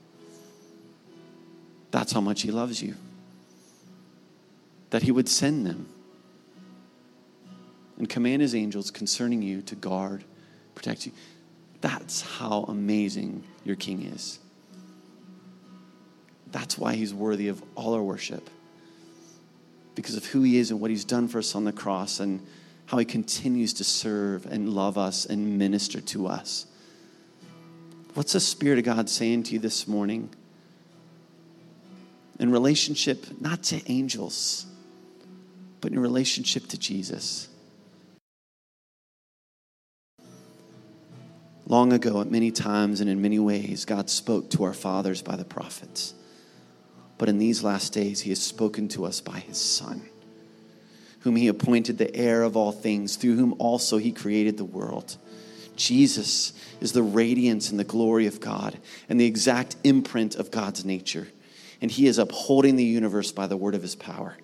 That's 1.92 2.14
how 2.14 2.22
much 2.22 2.44
he 2.44 2.50
loves 2.50 2.82
you. 2.82 2.96
That 4.92 5.02
he 5.02 5.12
would 5.12 5.28
send 5.28 5.66
them 5.66 5.90
and 7.98 8.08
command 8.08 8.42
his 8.42 8.56
angels 8.56 8.90
concerning 8.90 9.42
you 9.42 9.62
to 9.64 9.76
guard, 9.76 10.24
protect 10.76 11.08
you. 11.08 11.12
That's 11.82 12.22
how 12.22 12.66
amazing 12.68 13.44
your 13.64 13.76
King 13.76 14.04
is. 14.04 14.40
That's 16.52 16.78
why 16.78 16.96
he's 16.96 17.14
worthy 17.14 17.50
of 17.50 17.62
all 17.76 17.94
our 17.94 18.02
worship. 18.02 18.50
Because 19.96 20.16
of 20.16 20.26
who 20.26 20.44
he 20.44 20.58
is 20.58 20.72
and 20.72 20.80
what 20.80 20.90
he's 20.90 21.06
done 21.06 21.28
for 21.28 21.40
us 21.40 21.56
on 21.56 21.66
the 21.66 21.72
cross 21.72 22.20
and 22.20 22.46
how 22.88 22.98
he 22.98 23.06
continues 23.06 23.74
to 23.74 23.84
serve 23.84 24.46
and 24.46 24.70
love 24.70 24.98
us 24.98 25.26
and 25.26 25.58
minister 25.58 26.00
to 26.00 26.28
us. 26.28 26.66
What's 28.14 28.34
the 28.34 28.40
Spirit 28.40 28.80
of 28.80 28.86
God 28.86 29.10
saying 29.10 29.44
to 29.44 29.54
you 29.54 29.60
this 29.60 29.88
morning? 29.88 30.30
In 32.40 32.52
relationship, 32.52 33.26
not 33.42 33.64
to 33.64 33.92
angels, 33.92 34.66
but 35.82 35.92
in 35.92 36.00
relationship 36.00 36.68
to 36.68 36.78
Jesus. 36.78 37.50
Long 41.70 41.92
ago, 41.92 42.22
at 42.22 42.32
many 42.32 42.52
times 42.52 43.02
and 43.02 43.10
in 43.10 43.22
many 43.22 43.40
ways, 43.40 43.84
God 43.84 44.10
spoke 44.10 44.50
to 44.52 44.64
our 44.64 44.74
fathers 44.74 45.22
by 45.22 45.36
the 45.36 45.44
prophets. 45.44 46.14
But 47.18 47.28
in 47.28 47.40
these 47.40 47.62
last 47.62 47.92
days, 47.92 48.22
He 48.22 48.30
has 48.30 48.42
spoken 48.42 48.88
to 48.90 49.04
us 49.04 49.20
by 49.20 49.40
His 49.40 49.58
Son, 49.58 50.08
whom 51.22 51.36
He 51.36 51.50
appointed 51.50 51.98
the 51.98 52.16
heir 52.16 52.44
of 52.44 52.56
all 52.56 52.72
things, 52.72 53.18
through 53.18 53.36
whom 53.36 53.54
also 53.60 53.98
He 53.98 54.14
created 54.14 54.56
the 54.56 54.64
world. 54.64 55.18
Jesus 55.76 56.54
is 56.80 56.94
the 56.94 57.04
radiance 57.04 57.70
and 57.70 57.78
the 57.78 57.84
glory 57.84 58.28
of 58.28 58.40
God 58.40 58.78
and 59.10 59.20
the 59.20 59.26
exact 59.26 59.76
imprint 59.84 60.36
of 60.36 60.52
God's 60.52 60.86
nature. 60.86 61.28
And 61.82 61.92
He 61.92 62.08
is 62.08 62.18
upholding 62.18 62.78
the 62.78 62.84
universe 62.86 63.34
by 63.34 63.46
the 63.46 63.58
word 63.58 63.76
of 63.76 63.82
His 63.82 63.96
power. 63.96 64.38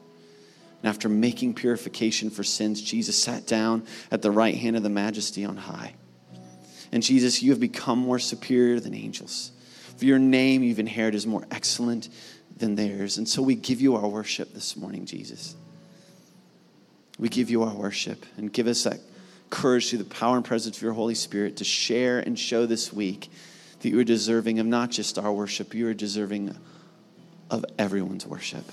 And 0.81 0.89
after 0.89 1.07
making 1.07 1.53
purification 1.53 2.29
for 2.29 2.43
sins, 2.43 2.81
Jesus 2.81 3.17
sat 3.17 3.47
down 3.47 3.85
at 4.11 4.21
the 4.21 4.29
right 4.29 4.55
hand 4.55 4.75
of 4.75 4.83
the 4.83 4.89
majesty 4.89 5.45
on 5.45 5.55
high. 5.55 5.95
And 6.93 7.01
Jesus, 7.01 7.41
you 7.41 7.49
have 7.49 7.59
become 7.59 7.97
more 7.97 8.19
superior 8.19 8.79
than 8.79 8.93
angels. 8.93 9.51
For 9.97 10.05
your 10.05 10.19
name 10.19 10.61
you've 10.61 10.77
inherited 10.77 11.17
is 11.17 11.25
more 11.25 11.43
excellent 11.49 12.07
than 12.55 12.75
theirs. 12.75 13.17
And 13.17 13.27
so 13.27 13.41
we 13.41 13.55
give 13.55 13.81
you 13.81 13.95
our 13.95 14.07
worship 14.07 14.53
this 14.53 14.77
morning, 14.77 15.07
Jesus. 15.07 15.55
We 17.17 17.29
give 17.29 17.49
you 17.49 17.63
our 17.63 17.73
worship 17.73 18.27
and 18.37 18.53
give 18.53 18.67
us 18.67 18.83
that 18.83 18.99
courage 19.49 19.89
through 19.89 19.99
the 19.99 20.05
power 20.05 20.35
and 20.35 20.45
presence 20.45 20.77
of 20.77 20.83
your 20.83 20.93
Holy 20.93 21.15
Spirit 21.15 21.57
to 21.57 21.63
share 21.63 22.19
and 22.19 22.37
show 22.37 22.67
this 22.67 22.93
week 22.93 23.27
that 23.81 23.89
you 23.89 23.99
are 23.99 24.03
deserving 24.03 24.59
of 24.59 24.67
not 24.67 24.91
just 24.91 25.17
our 25.17 25.33
worship, 25.33 25.73
you 25.73 25.87
are 25.87 25.95
deserving 25.95 26.55
of 27.49 27.65
everyone's 27.79 28.27
worship. 28.27 28.65